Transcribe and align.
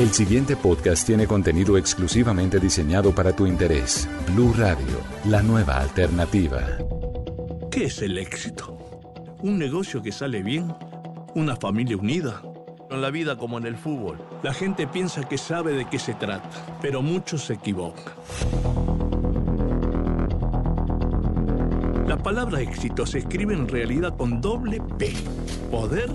El 0.00 0.12
siguiente 0.12 0.56
podcast 0.56 1.06
tiene 1.06 1.26
contenido 1.26 1.76
exclusivamente 1.76 2.58
diseñado 2.58 3.14
para 3.14 3.36
tu 3.36 3.46
interés. 3.46 4.08
Blue 4.32 4.54
Radio, 4.56 4.98
la 5.26 5.42
nueva 5.42 5.76
alternativa. 5.76 6.78
¿Qué 7.70 7.84
es 7.84 8.00
el 8.00 8.16
éxito? 8.16 8.78
¿Un 9.42 9.58
negocio 9.58 10.00
que 10.00 10.10
sale 10.10 10.42
bien? 10.42 10.72
¿Una 11.34 11.54
familia 11.54 11.98
unida? 11.98 12.40
En 12.90 13.02
la 13.02 13.10
vida 13.10 13.36
como 13.36 13.58
en 13.58 13.66
el 13.66 13.76
fútbol, 13.76 14.16
la 14.42 14.54
gente 14.54 14.86
piensa 14.86 15.28
que 15.28 15.36
sabe 15.36 15.74
de 15.74 15.86
qué 15.86 15.98
se 15.98 16.14
trata, 16.14 16.78
pero 16.80 17.02
muchos 17.02 17.44
se 17.44 17.52
equivocan. 17.52 18.14
La 22.06 22.16
palabra 22.16 22.62
éxito 22.62 23.04
se 23.04 23.18
escribe 23.18 23.52
en 23.52 23.68
realidad 23.68 24.16
con 24.16 24.40
doble 24.40 24.80
P, 24.98 25.12
poder 25.70 26.08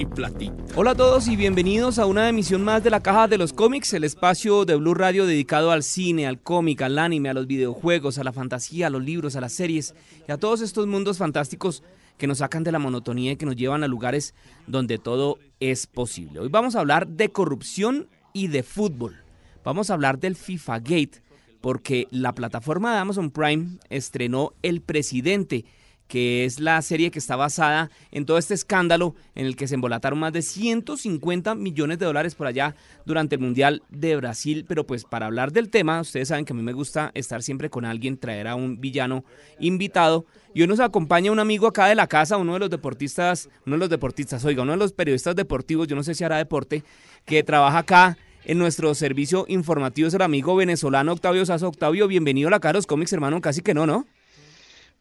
y 0.00 0.06
platita. 0.06 0.54
Hola 0.76 0.92
a 0.92 0.94
todos 0.94 1.28
y 1.28 1.36
bienvenidos 1.36 1.98
a 1.98 2.06
una 2.06 2.28
emisión 2.28 2.64
más 2.64 2.82
de 2.82 2.88
la 2.88 3.00
Caja 3.00 3.28
de 3.28 3.36
los 3.36 3.52
Cómics, 3.52 3.92
el 3.92 4.04
espacio 4.04 4.64
de 4.64 4.76
Blue 4.76 4.94
Radio 4.94 5.26
dedicado 5.26 5.72
al 5.72 5.82
cine, 5.82 6.26
al 6.26 6.40
cómic, 6.40 6.80
al 6.80 6.98
anime, 6.98 7.28
a 7.28 7.34
los 7.34 7.46
videojuegos, 7.46 8.16
a 8.16 8.24
la 8.24 8.32
fantasía, 8.32 8.86
a 8.86 8.90
los 8.90 9.04
libros, 9.04 9.36
a 9.36 9.42
las 9.42 9.52
series 9.52 9.94
y 10.26 10.32
a 10.32 10.38
todos 10.38 10.62
estos 10.62 10.86
mundos 10.86 11.18
fantásticos 11.18 11.82
que 12.16 12.26
nos 12.26 12.38
sacan 12.38 12.64
de 12.64 12.72
la 12.72 12.78
monotonía 12.78 13.32
y 13.32 13.36
que 13.36 13.44
nos 13.44 13.56
llevan 13.56 13.84
a 13.84 13.88
lugares 13.88 14.34
donde 14.66 14.96
todo 14.96 15.38
es 15.60 15.86
posible. 15.86 16.40
Hoy 16.40 16.48
vamos 16.48 16.76
a 16.76 16.80
hablar 16.80 17.06
de 17.06 17.30
corrupción 17.30 18.08
y 18.32 18.48
de 18.48 18.62
fútbol. 18.62 19.22
Vamos 19.64 19.90
a 19.90 19.94
hablar 19.94 20.18
del 20.18 20.34
FIFA 20.34 20.78
Gate 20.78 21.22
porque 21.60 22.08
la 22.10 22.34
plataforma 22.34 22.94
de 22.94 23.00
Amazon 23.00 23.30
Prime 23.30 23.78
estrenó 23.90 24.54
El 24.62 24.80
Presidente 24.80 25.66
que 26.10 26.44
es 26.44 26.58
la 26.58 26.82
serie 26.82 27.12
que 27.12 27.20
está 27.20 27.36
basada 27.36 27.88
en 28.10 28.26
todo 28.26 28.36
este 28.36 28.52
escándalo 28.52 29.14
en 29.36 29.46
el 29.46 29.54
que 29.54 29.68
se 29.68 29.76
embolataron 29.76 30.18
más 30.18 30.32
de 30.32 30.42
150 30.42 31.54
millones 31.54 32.00
de 32.00 32.06
dólares 32.06 32.34
por 32.34 32.48
allá 32.48 32.74
durante 33.06 33.36
el 33.36 33.40
Mundial 33.40 33.84
de 33.90 34.16
Brasil. 34.16 34.64
Pero 34.68 34.84
pues 34.84 35.04
para 35.04 35.26
hablar 35.26 35.52
del 35.52 35.70
tema, 35.70 36.00
ustedes 36.00 36.26
saben 36.26 36.44
que 36.44 36.52
a 36.52 36.56
mí 36.56 36.62
me 36.62 36.72
gusta 36.72 37.12
estar 37.14 37.44
siempre 37.44 37.70
con 37.70 37.84
alguien, 37.84 38.18
traer 38.18 38.48
a 38.48 38.56
un 38.56 38.80
villano 38.80 39.24
invitado. 39.60 40.26
Y 40.52 40.62
hoy 40.62 40.66
nos 40.66 40.80
acompaña 40.80 41.30
un 41.30 41.38
amigo 41.38 41.68
acá 41.68 41.86
de 41.86 41.94
la 41.94 42.08
casa, 42.08 42.38
uno 42.38 42.54
de 42.54 42.58
los 42.58 42.70
deportistas, 42.70 43.48
uno 43.64 43.76
de 43.76 43.80
los 43.80 43.88
deportistas, 43.90 44.44
oiga, 44.44 44.64
uno 44.64 44.72
de 44.72 44.78
los 44.78 44.92
periodistas 44.92 45.36
deportivos, 45.36 45.86
yo 45.86 45.94
no 45.94 46.02
sé 46.02 46.16
si 46.16 46.24
hará 46.24 46.38
deporte, 46.38 46.82
que 47.24 47.44
trabaja 47.44 47.78
acá 47.78 48.18
en 48.44 48.58
nuestro 48.58 48.92
servicio 48.96 49.44
informativo, 49.46 50.08
es 50.08 50.14
el 50.14 50.22
amigo 50.22 50.56
venezolano 50.56 51.12
Octavio 51.12 51.46
Sazo. 51.46 51.68
Octavio, 51.68 52.08
bienvenido 52.08 52.48
a 52.48 52.50
la 52.50 52.58
Caros 52.58 52.88
Comics, 52.88 53.12
hermano, 53.12 53.40
casi 53.40 53.62
que 53.62 53.74
no, 53.74 53.86
¿no? 53.86 54.06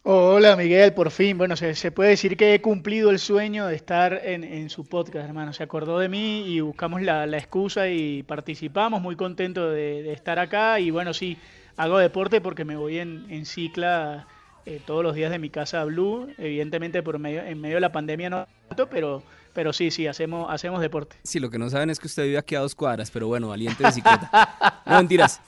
Hola 0.03 0.55
Miguel, 0.55 0.93
por 0.93 1.11
fin. 1.11 1.37
Bueno, 1.37 1.57
se, 1.57 1.91
puede 1.91 2.11
decir 2.11 2.37
que 2.37 2.53
he 2.53 2.61
cumplido 2.61 3.09
el 3.09 3.19
sueño 3.19 3.67
de 3.67 3.75
estar 3.75 4.21
en, 4.23 4.69
su 4.69 4.87
podcast, 4.87 5.27
hermano. 5.27 5.51
Se 5.51 5.61
acordó 5.63 5.99
de 5.99 6.07
mí 6.07 6.45
y 6.47 6.61
buscamos 6.61 7.01
la, 7.01 7.25
excusa 7.37 7.89
y 7.89 8.23
participamos. 8.23 9.01
Muy 9.01 9.17
contento 9.17 9.69
de, 9.69 10.11
estar 10.13 10.39
acá. 10.39 10.79
Y 10.79 10.89
bueno, 10.89 11.13
sí, 11.13 11.37
hago 11.75 11.97
deporte 11.97 12.39
porque 12.39 12.63
me 12.63 12.77
voy 12.77 12.99
en, 12.99 13.45
cicla 13.45 14.25
eh, 14.65 14.79
todos 14.85 15.03
los 15.03 15.15
días 15.15 15.31
de 15.31 15.39
mi 15.39 15.49
casa 15.49 15.83
Blue. 15.83 16.29
Evidentemente 16.37 17.03
por 17.03 17.19
medio, 17.19 17.43
en 17.43 17.59
medio 17.59 17.75
de 17.75 17.81
la 17.81 17.91
pandemia 17.91 18.29
no 18.29 18.47
tanto, 18.69 18.89
pero 18.89 19.21
pero 19.53 19.73
sí, 19.73 19.91
sí, 19.91 20.07
hacemos, 20.07 20.47
hacemos 20.49 20.81
deporte. 20.81 21.15
Sí, 21.23 21.39
lo 21.39 21.49
que 21.49 21.57
no 21.57 21.69
saben 21.69 21.89
es 21.89 21.99
que 21.99 22.07
usted 22.07 22.23
vive 22.23 22.37
aquí 22.37 22.55
a 22.55 22.59
dos 22.59 22.75
cuadras, 22.75 23.11
pero 23.11 23.27
bueno, 23.27 23.49
valiente 23.49 23.83
bicicleta. 23.83 24.81
no, 24.85 24.97
mentiras. 24.97 25.41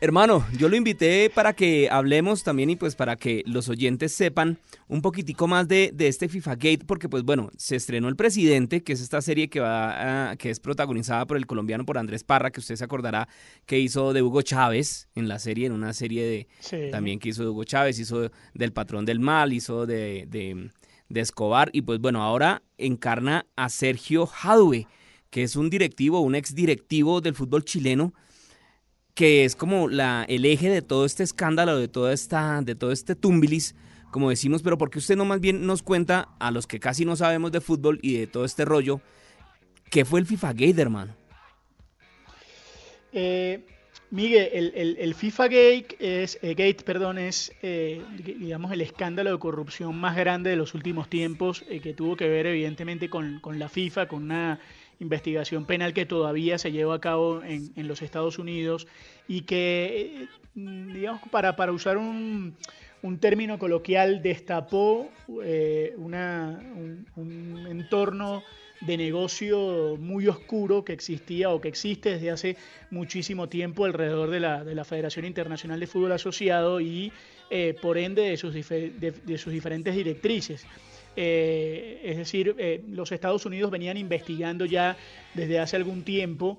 Hermano, 0.00 0.46
yo 0.56 0.68
lo 0.68 0.76
invité 0.76 1.30
para 1.34 1.52
que 1.52 1.88
hablemos 1.90 2.42
también 2.42 2.70
y 2.70 2.76
pues 2.76 2.94
para 2.94 3.16
que 3.16 3.42
los 3.46 3.68
oyentes 3.68 4.12
sepan 4.12 4.58
un 4.88 5.02
poquitico 5.02 5.46
más 5.46 5.68
de, 5.68 5.92
este 5.98 6.28
FIFA 6.28 6.54
Gate, 6.54 6.84
porque 6.86 7.08
pues 7.08 7.22
bueno, 7.22 7.50
se 7.56 7.76
estrenó 7.76 8.08
El 8.08 8.16
Presidente, 8.16 8.82
que 8.82 8.92
es 8.92 9.00
esta 9.00 9.20
serie 9.22 9.48
que 9.48 9.60
va 9.60 10.34
que 10.38 10.50
es 10.50 10.60
protagonizada 10.60 11.26
por 11.26 11.36
el 11.36 11.46
colombiano, 11.46 11.84
por 11.84 11.98
Andrés 11.98 12.24
Parra, 12.24 12.50
que 12.50 12.60
usted 12.60 12.76
se 12.76 12.84
acordará 12.84 13.28
que 13.64 13.78
hizo 13.78 14.12
de 14.12 14.22
Hugo 14.22 14.42
Chávez 14.42 15.08
en 15.14 15.28
la 15.28 15.38
serie, 15.38 15.66
en 15.66 15.72
una 15.72 15.92
serie 15.92 16.24
de 16.70 16.90
también 16.90 17.18
que 17.18 17.30
hizo 17.30 17.42
de 17.42 17.48
Hugo 17.48 17.64
Chávez, 17.64 17.98
hizo 17.98 18.30
del 18.54 18.72
Patrón 18.72 19.04
del 19.04 19.20
Mal, 19.20 19.52
hizo 19.52 19.86
de 19.86 20.26
de 20.28 20.70
Escobar. 21.14 21.70
Y 21.72 21.82
pues 21.82 22.00
bueno, 22.00 22.22
ahora 22.22 22.62
encarna 22.78 23.46
a 23.56 23.68
Sergio 23.68 24.26
Jadue, 24.26 24.86
que 25.30 25.42
es 25.42 25.56
un 25.56 25.70
directivo, 25.70 26.20
un 26.20 26.34
ex 26.34 26.54
directivo 26.54 27.20
del 27.20 27.34
fútbol 27.34 27.64
chileno, 27.64 28.12
que 29.14 29.44
es 29.44 29.56
como 29.56 29.88
la, 29.88 30.24
el 30.28 30.44
eje 30.44 30.68
de 30.68 30.82
todo 30.82 31.04
este 31.04 31.22
escándalo, 31.22 31.78
de, 31.78 31.88
toda 31.88 32.12
esta, 32.12 32.60
de 32.62 32.74
todo 32.74 32.92
este 32.92 33.14
tumbilis, 33.14 33.74
como 34.10 34.30
decimos, 34.30 34.62
pero 34.62 34.78
porque 34.78 34.98
usted 34.98 35.16
no 35.16 35.24
más 35.24 35.40
bien 35.40 35.66
nos 35.66 35.82
cuenta 35.82 36.28
a 36.38 36.50
los 36.50 36.66
que 36.66 36.80
casi 36.80 37.04
no 37.04 37.16
sabemos 37.16 37.52
de 37.52 37.60
fútbol 37.60 37.98
y 38.02 38.18
de 38.18 38.26
todo 38.26 38.44
este 38.44 38.64
rollo, 38.64 39.00
¿qué 39.90 40.04
fue 40.04 40.20
el 40.20 40.26
FIFA 40.26 40.52
Gate, 40.52 40.80
hermano? 40.80 41.14
Eh, 43.12 43.64
Miguel, 44.10 44.72
el, 44.98 45.14
FIFA 45.14 45.44
Gate 45.44 45.96
es, 45.98 46.38
eh, 46.40 46.54
Gate, 46.54 46.84
perdón, 46.84 47.18
es 47.18 47.52
eh, 47.62 48.02
digamos 48.24 48.70
el 48.70 48.80
escándalo 48.80 49.32
de 49.32 49.38
corrupción 49.38 49.96
más 49.98 50.16
grande 50.16 50.50
de 50.50 50.56
los 50.56 50.74
últimos 50.74 51.08
tiempos 51.10 51.64
eh, 51.68 51.80
que 51.80 51.92
tuvo 51.92 52.16
que 52.16 52.28
ver 52.28 52.46
evidentemente 52.46 53.10
con, 53.10 53.40
la 53.58 53.68
FIFA, 53.68 54.06
con 54.06 54.22
una 54.22 54.60
investigación 55.00 55.66
penal 55.66 55.92
que 55.92 56.06
todavía 56.06 56.56
se 56.56 56.70
lleva 56.70 56.94
a 56.94 57.00
cabo 57.00 57.42
en, 57.42 57.72
los 57.88 58.00
Estados 58.00 58.38
Unidos 58.38 58.86
y 59.26 59.42
que, 59.42 60.28
digamos, 60.54 61.20
para, 61.30 61.56
para 61.56 61.72
usar 61.72 61.98
un, 61.98 62.54
un 63.02 63.18
término 63.18 63.58
coloquial, 63.58 64.22
destapó 64.22 65.10
una, 65.96 66.60
un 67.16 67.66
entorno 67.68 68.42
de 68.80 68.96
negocio 68.96 69.96
muy 69.98 70.28
oscuro 70.28 70.84
que 70.84 70.92
existía 70.92 71.50
o 71.50 71.60
que 71.60 71.68
existe 71.68 72.10
desde 72.10 72.30
hace 72.30 72.56
muchísimo 72.90 73.48
tiempo 73.48 73.84
alrededor 73.84 74.30
de 74.30 74.40
la, 74.40 74.64
de 74.64 74.74
la 74.74 74.84
Federación 74.84 75.24
Internacional 75.24 75.80
de 75.80 75.86
Fútbol 75.86 76.12
Asociado 76.12 76.80
y 76.80 77.12
eh, 77.48 77.76
por 77.80 77.96
ende 77.96 78.22
de 78.22 78.36
sus, 78.36 78.52
de, 78.54 79.38
sus 79.38 79.52
diferentes 79.52 79.94
directrices. 79.94 80.66
Eh, 81.14 82.00
es 82.04 82.18
decir, 82.18 82.56
eh, 82.58 82.82
los 82.90 83.12
Estados 83.12 83.46
Unidos 83.46 83.70
venían 83.70 83.96
investigando 83.96 84.66
ya 84.66 84.96
desde 85.32 85.60
hace 85.60 85.76
algún 85.76 86.02
tiempo 86.02 86.58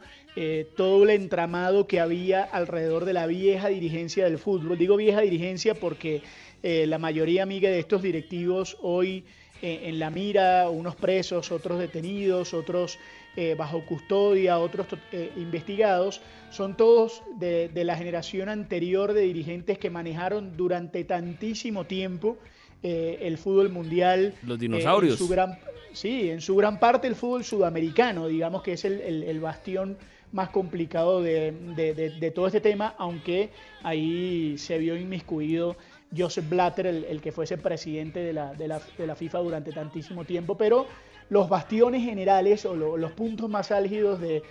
todo 0.76 1.04
el 1.04 1.10
entramado 1.10 1.88
que 1.88 2.00
había 2.00 2.44
alrededor 2.44 3.06
de 3.06 3.14
la 3.14 3.26
vieja 3.26 3.70
dirigencia 3.70 4.26
del 4.26 4.38
fútbol. 4.38 4.78
Digo 4.78 4.96
vieja 4.96 5.22
dirigencia 5.22 5.74
porque 5.74 6.22
la 6.62 7.00
mayoría 7.00 7.42
amiga 7.42 7.72
de 7.72 7.80
estos 7.80 8.04
directivos 8.04 8.78
hoy 8.82 9.24
en 9.62 10.00
la 10.00 10.10
mira, 10.10 10.70
unos 10.70 10.96
presos, 10.96 11.52
otros 11.52 11.80
detenidos, 11.80 12.54
otros 12.54 13.00
eh, 13.36 13.56
bajo 13.56 13.86
custodia, 13.86 14.58
otros 14.60 14.88
eh, 15.12 15.32
investigados, 15.38 16.22
son 16.50 16.76
todos 16.76 17.24
de, 17.36 17.70
la 17.84 17.96
generación 17.96 18.50
anterior 18.50 19.14
de 19.14 19.22
dirigentes 19.22 19.78
que 19.78 19.90
manejaron 19.90 20.58
durante 20.58 21.04
tantísimo 21.04 21.86
tiempo 21.86 22.38
el 22.84 23.38
fútbol 23.38 23.70
mundial. 23.70 24.34
Los 24.44 24.60
dinosaurios. 24.60 25.14
En 25.14 25.18
su 25.18 25.28
gran, 25.28 25.60
sí, 25.94 26.30
en 26.30 26.42
su 26.42 26.56
gran 26.56 26.80
parte 26.80 27.08
el 27.08 27.16
fútbol 27.16 27.44
sudamericano, 27.44 28.28
digamos 28.28 28.62
que 28.62 28.74
es 28.74 28.86
el, 28.86 29.40
bastión 29.40 29.98
más 30.32 30.50
complicado 30.50 31.22
de, 31.22 31.52
de, 31.76 32.32
todo 32.32 32.48
este 32.48 32.62
tema, 32.62 32.96
aunque 32.98 33.50
ahí 33.84 34.58
se 34.58 34.78
vio 34.78 34.96
inmiscuido 34.96 35.76
Joseph 36.16 36.48
Blatter, 36.50 36.88
el, 36.88 37.22
que 37.22 37.32
fuese 37.32 37.58
presidente 37.58 38.20
de 38.20 38.34
la, 38.34 38.54
de, 38.54 38.68
la, 38.68 38.82
de 38.98 39.08
la, 39.08 39.16
FIFA 39.16 39.40
durante 39.40 39.72
tantísimo 39.72 40.24
tiempo, 40.26 40.58
pero 40.58 40.88
los 41.30 41.50
bastiones 41.50 42.04
generales 42.04 42.66
o 42.66 42.76
los 42.76 43.12
puntos 43.12 43.50
más 43.50 43.72
álgidos 43.72 44.20
de, 44.20 44.42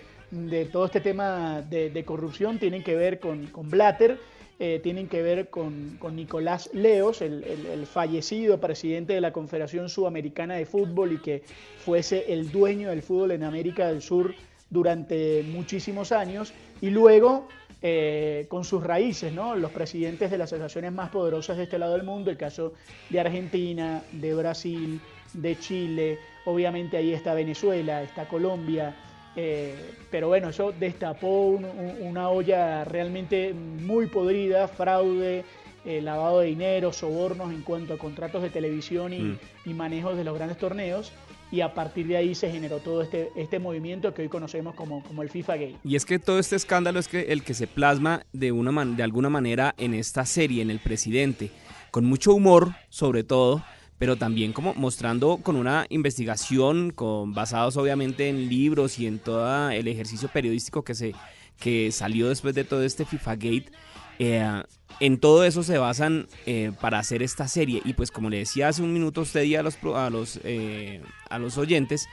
todo 0.71 0.85
este 0.85 1.01
tema 1.01 1.61
de, 1.61 2.03
corrupción 2.05 2.59
tienen 2.59 2.83
que 2.83 2.95
ver 2.95 3.19
con, 3.19 3.47
con 3.47 3.69
Blatter, 3.69 4.19
eh, 4.59 4.79
tienen 4.81 5.07
que 5.07 5.21
ver 5.21 5.49
con, 5.49 5.99
Nicolás 6.13 6.69
Leos, 6.73 7.21
el, 7.21 7.43
el, 7.43 7.85
fallecido 7.85 8.59
presidente 8.59 9.13
de 9.13 9.21
la 9.21 9.31
Confederación 9.31 9.89
Sudamericana 9.89 10.55
de 10.55 10.65
Fútbol 10.65 11.13
y 11.13 11.17
que 11.19 11.43
fuese 11.79 12.31
el 12.33 12.51
dueño 12.51 12.89
del 12.89 13.01
fútbol 13.01 13.31
en 13.31 13.43
América 13.43 13.87
del 13.87 14.01
Sur 14.01 14.33
durante 14.69 15.43
muchísimos 15.43 16.11
años, 16.11 16.53
y 16.81 16.89
luego 16.89 17.47
eh, 17.81 18.45
con 18.49 18.63
sus 18.63 18.83
raíces, 18.83 19.31
¿no? 19.31 19.55
Los 19.55 19.71
presidentes 19.71 20.31
de 20.31 20.37
las 20.37 20.51
asociaciones 20.51 20.91
más 20.91 21.09
poderosas 21.09 21.57
de 21.57 21.63
este 21.63 21.77
lado 21.77 21.93
del 21.93 22.03
mundo, 22.03 22.31
el 22.31 22.37
caso 22.37 22.73
de 23.09 23.19
Argentina, 23.19 24.01
de 24.11 24.33
Brasil, 24.33 24.99
de 25.33 25.59
Chile, 25.59 26.19
obviamente 26.45 26.97
ahí 26.97 27.13
está 27.13 27.33
Venezuela, 27.35 28.01
está 28.01 28.27
Colombia, 28.27 28.95
eh, 29.35 29.75
pero 30.09 30.27
bueno, 30.27 30.49
eso 30.49 30.71
destapó 30.71 31.59
una 31.99 32.29
olla 32.29 32.83
realmente 32.83 33.53
muy 33.53 34.07
podrida, 34.07 34.67
fraude, 34.67 35.45
eh, 35.85 36.01
lavado 36.01 36.39
de 36.39 36.47
dinero, 36.47 36.91
sobornos 36.91 37.53
en 37.53 37.61
cuanto 37.61 37.93
a 37.93 37.97
contratos 37.99 38.41
de 38.41 38.49
televisión 38.49 39.13
y, 39.13 39.19
mm. 39.19 39.39
y 39.65 39.73
manejos 39.75 40.17
de 40.17 40.23
los 40.23 40.35
grandes 40.35 40.57
torneos 40.57 41.13
y 41.51 41.61
a 41.61 41.73
partir 41.73 42.07
de 42.07 42.17
ahí 42.17 42.35
se 42.35 42.51
generó 42.51 42.79
todo 42.79 43.01
este, 43.01 43.31
este 43.35 43.59
movimiento 43.59 44.13
que 44.13 44.23
hoy 44.23 44.29
conocemos 44.29 44.75
como, 44.75 45.03
como 45.03 45.23
el 45.23 45.29
FIFA 45.29 45.55
Gay. 45.55 45.77
Y 45.83 45.95
es 45.95 46.05
que 46.05 46.19
todo 46.19 46.39
este 46.39 46.55
escándalo 46.55 46.99
es 46.99 47.07
que 47.07 47.21
el 47.31 47.43
que 47.43 47.53
se 47.53 47.67
plasma 47.67 48.25
de, 48.33 48.51
una 48.51 48.85
de 48.85 49.03
alguna 49.03 49.29
manera 49.29 49.73
en 49.77 49.93
esta 49.93 50.25
serie, 50.25 50.61
en 50.61 50.69
El 50.69 50.79
Presidente, 50.79 51.51
con 51.91 52.05
mucho 52.05 52.33
humor 52.33 52.73
sobre 52.89 53.23
todo, 53.23 53.63
pero 53.97 54.17
también 54.17 54.53
como 54.53 54.73
mostrando 54.73 55.37
con 55.37 55.55
una 55.55 55.85
investigación 55.89 56.91
con 56.91 57.33
basados 57.33 57.77
obviamente 57.77 58.29
en 58.29 58.49
libros 58.49 58.99
y 58.99 59.07
en 59.07 59.19
todo 59.19 59.69
el 59.69 59.87
ejercicio 59.87 60.29
periodístico 60.29 60.83
que 60.83 60.95
se 60.95 61.13
que 61.59 61.91
salió 61.91 62.29
después 62.29 62.53
de 62.53 62.63
todo 62.63 62.83
este 62.83 63.03
FIFA 63.03 63.35
Gate. 63.35 63.71
Eh, 64.19 64.63
en 64.99 65.19
todo 65.19 65.43
eso 65.43 65.63
se 65.63 65.77
basan 65.77 66.27
eh, 66.45 66.71
para 66.81 66.99
hacer 66.99 67.21
esta 67.21 67.47
serie 67.47 67.81
y 67.85 67.93
pues 67.93 68.11
como 68.11 68.29
le 68.29 68.37
decía 68.37 68.67
hace 68.67 68.81
un 68.81 68.93
minuto 68.93 69.21
usted 69.21 69.43
y 69.43 69.55
a 69.55 69.63
los 69.63 69.77
a 69.95 70.09
los 70.09 70.39
eh, 70.43 71.01
a 71.29 71.39
los 71.39 71.57
oyentes 71.57 72.07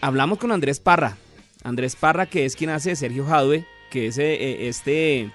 hablamos 0.00 0.38
con 0.38 0.52
Andrés 0.52 0.80
Parra 0.80 1.16
Andrés 1.64 1.96
Parra 1.96 2.26
que 2.26 2.44
es 2.44 2.56
quien 2.56 2.70
hace 2.70 2.96
Sergio 2.96 3.24
Jadue 3.24 3.64
que 3.90 4.08
es 4.08 4.18
este 4.18 5.30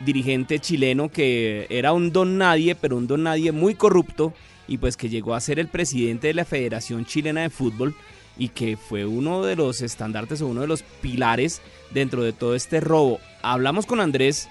dirigente 0.00 0.58
chileno 0.58 1.10
que 1.10 1.66
era 1.70 1.92
un 1.92 2.12
don 2.12 2.38
nadie 2.38 2.74
pero 2.74 2.96
un 2.96 3.06
don 3.06 3.24
nadie 3.24 3.52
muy 3.52 3.74
corrupto 3.74 4.32
y 4.68 4.78
pues 4.78 4.96
que 4.96 5.08
llegó 5.08 5.34
a 5.34 5.40
ser 5.40 5.58
el 5.58 5.68
presidente 5.68 6.28
de 6.28 6.34
la 6.34 6.44
Federación 6.44 7.04
Chilena 7.04 7.42
de 7.42 7.50
Fútbol 7.50 7.94
y 8.38 8.48
que 8.48 8.76
fue 8.76 9.06
uno 9.06 9.42
de 9.44 9.56
los 9.56 9.80
estandartes 9.80 10.42
o 10.42 10.46
uno 10.46 10.60
de 10.60 10.66
los 10.66 10.82
pilares 10.82 11.62
dentro 11.92 12.22
de 12.22 12.32
todo 12.32 12.54
este 12.54 12.80
robo. 12.80 13.18
Hablamos 13.42 13.86
con 13.86 14.00
Andrés 14.00 14.48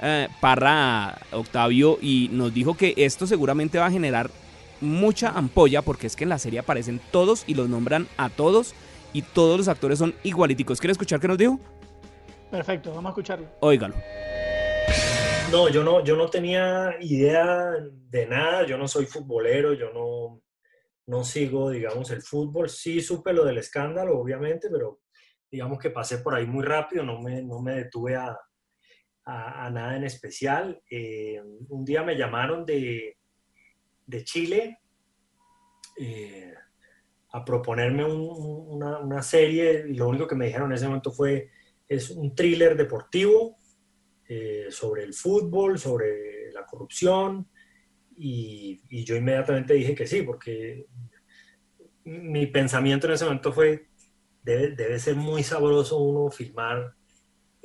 eh, 0.00 0.28
Parra 0.40 1.18
Octavio 1.32 1.98
y 2.00 2.28
nos 2.32 2.52
dijo 2.52 2.76
que 2.76 2.94
esto 2.96 3.26
seguramente 3.26 3.78
va 3.78 3.86
a 3.86 3.90
generar 3.90 4.30
mucha 4.80 5.30
ampolla 5.30 5.82
porque 5.82 6.06
es 6.06 6.16
que 6.16 6.24
en 6.24 6.30
la 6.30 6.38
serie 6.38 6.58
aparecen 6.58 7.00
todos 7.10 7.44
y 7.46 7.54
los 7.54 7.68
nombran 7.68 8.06
a 8.16 8.28
todos 8.28 8.74
y 9.12 9.22
todos 9.22 9.56
los 9.56 9.68
actores 9.68 9.98
son 9.98 10.14
igualíticos. 10.24 10.80
¿Quiere 10.80 10.92
escuchar 10.92 11.20
qué 11.20 11.28
nos 11.28 11.38
dijo? 11.38 11.58
Perfecto, 12.50 12.90
vamos 12.90 13.06
a 13.06 13.10
escucharlo. 13.10 13.46
Óigalo. 13.60 13.94
No, 15.50 15.68
yo 15.68 15.84
no, 15.84 16.02
yo 16.02 16.16
no 16.16 16.28
tenía 16.28 16.96
idea 17.00 17.72
de 18.10 18.26
nada, 18.26 18.66
yo 18.66 18.76
no 18.76 18.88
soy 18.88 19.06
futbolero, 19.06 19.72
yo 19.74 19.92
no, 19.92 20.42
no 21.06 21.24
sigo, 21.24 21.70
digamos, 21.70 22.10
el 22.10 22.22
fútbol. 22.22 22.68
Sí 22.68 23.00
supe 23.00 23.32
lo 23.32 23.44
del 23.44 23.58
escándalo, 23.58 24.18
obviamente, 24.18 24.68
pero 24.70 25.00
digamos 25.50 25.78
que 25.78 25.90
pasé 25.90 26.18
por 26.18 26.34
ahí 26.34 26.46
muy 26.46 26.64
rápido, 26.64 27.04
no 27.04 27.20
me, 27.20 27.42
no 27.42 27.60
me 27.60 27.74
detuve 27.74 28.16
a, 28.16 28.36
a, 29.24 29.70
nada 29.70 29.96
en 29.96 30.04
especial. 30.04 30.82
Eh, 30.90 31.40
un 31.68 31.84
día 31.84 32.02
me 32.02 32.16
llamaron 32.16 32.64
de, 32.64 33.16
de 34.06 34.24
Chile 34.24 34.78
eh, 35.98 36.52
a 37.32 37.44
proponerme 37.44 38.04
una, 38.04 38.98
una, 38.98 39.22
serie 39.22 39.84
y 39.88 39.94
lo 39.94 40.08
único 40.08 40.26
que 40.26 40.34
me 40.34 40.46
dijeron 40.46 40.70
en 40.70 40.76
ese 40.76 40.86
momento 40.86 41.10
fue, 41.10 41.50
es 41.88 42.10
un 42.10 42.34
thriller 42.34 42.76
deportivo 42.76 43.56
eh, 44.28 44.66
sobre 44.70 45.04
el 45.04 45.14
fútbol, 45.14 45.78
sobre 45.78 46.52
la 46.52 46.64
corrupción. 46.64 47.48
Y, 48.16 48.80
y, 48.88 49.04
yo 49.04 49.16
inmediatamente 49.16 49.74
dije 49.74 49.94
que 49.94 50.06
sí, 50.06 50.22
porque 50.22 50.86
mi 52.04 52.46
pensamiento 52.46 53.06
en 53.06 53.14
ese 53.14 53.24
momento 53.24 53.52
fue, 53.52 53.88
debe, 54.42 54.70
debe 54.70 54.98
ser 55.00 55.16
muy 55.16 55.42
sabroso 55.42 55.98
uno 55.98 56.30
filmar 56.30 56.94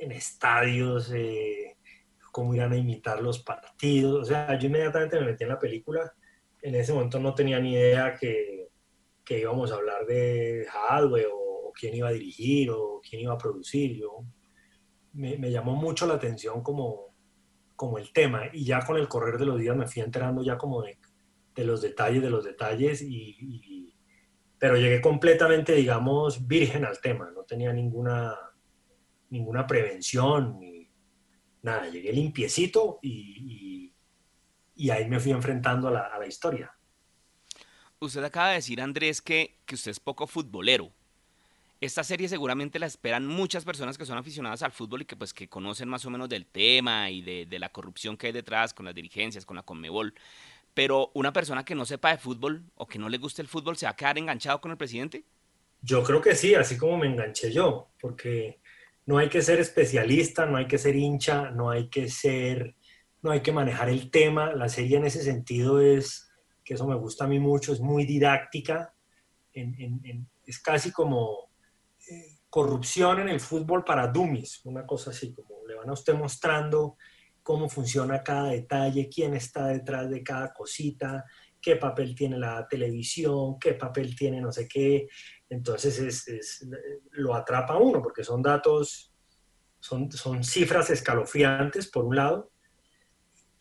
en 0.00 0.12
estadios, 0.12 1.12
eh, 1.14 1.76
cómo 2.32 2.54
irán 2.54 2.72
a 2.72 2.76
imitar 2.76 3.22
los 3.22 3.40
partidos. 3.40 4.22
O 4.22 4.24
sea, 4.24 4.58
yo 4.58 4.66
inmediatamente 4.66 5.20
me 5.20 5.26
metí 5.26 5.44
en 5.44 5.50
la 5.50 5.58
película. 5.58 6.12
En 6.62 6.74
ese 6.74 6.92
momento 6.92 7.20
no 7.20 7.34
tenía 7.34 7.60
ni 7.60 7.74
idea 7.74 8.16
que, 8.16 8.70
que 9.24 9.40
íbamos 9.40 9.70
a 9.70 9.76
hablar 9.76 10.06
de 10.06 10.66
hardware 10.70 11.28
o, 11.32 11.72
quién 11.72 11.94
iba 11.94 12.08
a 12.08 12.12
dirigir 12.12 12.70
o 12.70 13.00
quién 13.08 13.22
iba 13.22 13.34
a 13.34 13.38
producir. 13.38 13.96
Yo, 13.96 14.24
me, 15.12 15.38
me, 15.38 15.50
llamó 15.50 15.74
mucho 15.74 16.06
la 16.06 16.14
atención 16.14 16.62
como, 16.62 17.14
como 17.76 17.98
el 17.98 18.12
tema 18.12 18.42
y 18.52 18.64
ya 18.64 18.84
con 18.84 18.96
el 18.96 19.08
correr 19.08 19.38
de 19.38 19.46
los 19.46 19.58
días 19.58 19.76
me 19.76 19.86
fui 19.86 20.02
enterando 20.02 20.42
ya 20.42 20.58
como 20.58 20.82
de, 20.82 20.98
de 21.54 21.64
los 21.64 21.80
detalles 21.80 22.22
de 22.22 22.30
los 22.30 22.44
detalles 22.44 23.02
y, 23.02 23.36
y, 23.40 23.94
pero 24.58 24.76
llegué 24.76 25.00
completamente 25.00 25.72
digamos 25.74 26.46
virgen 26.46 26.84
al 26.84 27.00
tema 27.00 27.30
no 27.30 27.44
tenía 27.44 27.72
ninguna 27.72 28.49
ninguna 29.30 29.66
prevención, 29.66 30.58
ni 30.58 30.90
nada. 31.62 31.88
Llegué 31.88 32.12
limpiecito 32.12 32.98
y, 33.02 33.92
y, 34.76 34.90
ahí 34.90 35.08
me 35.08 35.20
fui 35.20 35.32
enfrentando 35.32 35.88
a 35.88 35.90
la, 35.90 36.00
a 36.06 36.18
la, 36.18 36.26
historia. 36.26 36.72
Usted 37.98 38.24
acaba 38.24 38.48
de 38.48 38.56
decir, 38.56 38.80
Andrés, 38.80 39.20
que, 39.22 39.58
que 39.66 39.74
usted 39.74 39.90
es 39.90 40.00
poco 40.00 40.26
futbolero. 40.26 40.90
Esta 41.80 42.04
serie 42.04 42.28
seguramente 42.28 42.78
la 42.78 42.86
esperan 42.86 43.26
muchas 43.26 43.64
personas 43.64 43.96
que 43.96 44.04
son 44.04 44.18
aficionadas 44.18 44.62
al 44.62 44.72
fútbol 44.72 45.02
y 45.02 45.04
que 45.06 45.16
pues 45.16 45.32
que 45.32 45.48
conocen 45.48 45.88
más 45.88 46.04
o 46.04 46.10
menos 46.10 46.28
del 46.28 46.44
tema 46.44 47.10
y 47.10 47.22
de, 47.22 47.46
de 47.46 47.58
la 47.58 47.70
corrupción 47.70 48.18
que 48.18 48.26
hay 48.26 48.32
detrás 48.32 48.74
con 48.74 48.84
las 48.84 48.94
dirigencias, 48.94 49.46
con 49.46 49.56
la 49.56 49.62
Conmebol. 49.62 50.14
Pero 50.74 51.10
una 51.14 51.32
persona 51.32 51.64
que 51.64 51.74
no 51.74 51.86
sepa 51.86 52.10
de 52.10 52.18
fútbol 52.18 52.64
o 52.74 52.86
que 52.86 52.98
no 52.98 53.08
le 53.08 53.18
guste 53.18 53.40
el 53.42 53.48
fútbol, 53.48 53.76
¿se 53.76 53.86
va 53.86 53.92
a 53.92 53.96
quedar 53.96 54.18
enganchado 54.18 54.60
con 54.60 54.70
el 54.70 54.76
presidente? 54.76 55.24
Yo 55.82 56.02
creo 56.02 56.20
que 56.20 56.34
sí, 56.34 56.54
así 56.54 56.76
como 56.76 56.98
me 56.98 57.06
enganché 57.06 57.50
yo, 57.50 57.88
porque 57.98 58.59
no 59.10 59.18
hay 59.18 59.28
que 59.28 59.42
ser 59.42 59.58
especialista, 59.58 60.46
no 60.46 60.56
hay 60.56 60.68
que 60.68 60.78
ser 60.78 60.94
hincha, 60.94 61.50
no 61.50 61.68
hay 61.68 61.90
que 61.90 62.08
ser, 62.08 62.76
no 63.22 63.32
hay 63.32 63.40
que 63.40 63.50
manejar 63.50 63.88
el 63.88 64.08
tema. 64.08 64.54
La 64.54 64.68
serie 64.68 64.98
en 64.98 65.04
ese 65.04 65.24
sentido 65.24 65.80
es, 65.80 66.30
que 66.64 66.74
eso 66.74 66.86
me 66.86 66.94
gusta 66.94 67.24
a 67.24 67.26
mí 67.26 67.40
mucho, 67.40 67.72
es 67.72 67.80
muy 67.80 68.04
didáctica, 68.06 68.94
es 69.52 70.62
casi 70.62 70.92
como 70.92 71.50
eh, 72.08 72.36
corrupción 72.48 73.18
en 73.18 73.30
el 73.30 73.40
fútbol 73.40 73.82
para 73.82 74.06
dummies, 74.06 74.64
una 74.64 74.86
cosa 74.86 75.10
así, 75.10 75.34
como 75.34 75.66
le 75.66 75.74
van 75.74 75.88
a 75.88 75.94
usted 75.94 76.14
mostrando 76.14 76.96
cómo 77.42 77.68
funciona 77.68 78.22
cada 78.22 78.50
detalle, 78.50 79.08
quién 79.12 79.34
está 79.34 79.66
detrás 79.66 80.08
de 80.08 80.22
cada 80.22 80.52
cosita, 80.52 81.24
qué 81.60 81.74
papel 81.74 82.14
tiene 82.14 82.38
la 82.38 82.64
televisión, 82.68 83.58
qué 83.58 83.74
papel 83.74 84.14
tiene 84.14 84.40
no 84.40 84.52
sé 84.52 84.68
qué. 84.68 85.08
Entonces 85.50 86.26
es, 86.26 86.66
lo 87.10 87.34
atrapa 87.34 87.76
uno 87.76 88.00
porque 88.00 88.24
son 88.24 88.40
datos, 88.40 89.12
son, 89.78 90.08
cifras 90.42 90.90
escalofriantes 90.90 91.88
por 91.88 92.04
un 92.04 92.16
lado. 92.16 92.50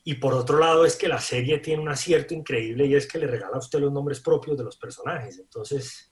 Y 0.03 0.15
por 0.15 0.33
otro 0.33 0.57
lado 0.57 0.86
es 0.86 0.95
que 0.95 1.07
la 1.07 1.19
serie 1.19 1.59
tiene 1.59 1.81
un 1.81 1.89
acierto 1.89 2.33
increíble 2.33 2.86
y 2.86 2.95
es 2.95 3.06
que 3.06 3.19
le 3.19 3.27
regala 3.27 3.56
a 3.56 3.59
usted 3.59 3.80
los 3.80 3.91
nombres 3.91 4.21
propios 4.21 4.57
de 4.57 4.63
los 4.63 4.77
personajes. 4.77 5.38
Entonces, 5.39 6.12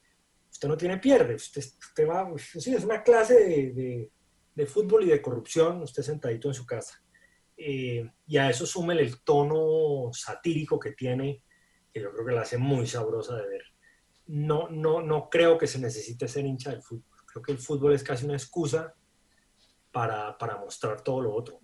usted 0.51 0.67
no 0.67 0.75
tiene 0.75 0.97
pierde. 0.97 1.35
Usted, 1.35 1.63
usted 1.79 2.07
va, 2.07 2.29
sí, 2.37 2.75
es 2.75 2.83
una 2.83 3.01
clase 3.01 3.35
de, 3.35 4.11
de, 4.53 4.65
fútbol 4.65 5.05
y 5.05 5.07
de 5.07 5.21
corrupción, 5.21 5.81
usted 5.81 6.03
sentadito 6.03 6.49
en 6.49 6.53
su 6.53 6.65
casa. 6.65 7.01
Eh, 7.55 8.11
y 8.27 8.37
a 8.37 8.49
eso 8.49 8.65
súmele 8.65 9.01
el 9.01 9.21
tono 9.21 10.11
satírico 10.11 10.79
que 10.79 10.91
tiene 10.91 11.43
yo 11.99 12.11
creo 12.11 12.25
que 12.25 12.33
la 12.33 12.41
hace 12.41 12.57
muy 12.57 12.87
sabrosa 12.87 13.35
de 13.35 13.47
ver. 13.47 13.61
No, 14.27 14.69
no, 14.69 15.01
no 15.01 15.29
creo 15.29 15.57
que 15.57 15.67
se 15.67 15.79
necesite 15.79 16.27
ser 16.27 16.45
hincha 16.45 16.71
del 16.71 16.81
fútbol. 16.81 17.17
Creo 17.25 17.41
que 17.41 17.51
el 17.51 17.57
fútbol 17.57 17.93
es 17.93 18.03
casi 18.03 18.25
una 18.25 18.35
excusa 18.35 18.93
para, 19.91 20.37
para 20.37 20.57
mostrar 20.57 21.01
todo 21.01 21.21
lo 21.21 21.33
otro. 21.33 21.59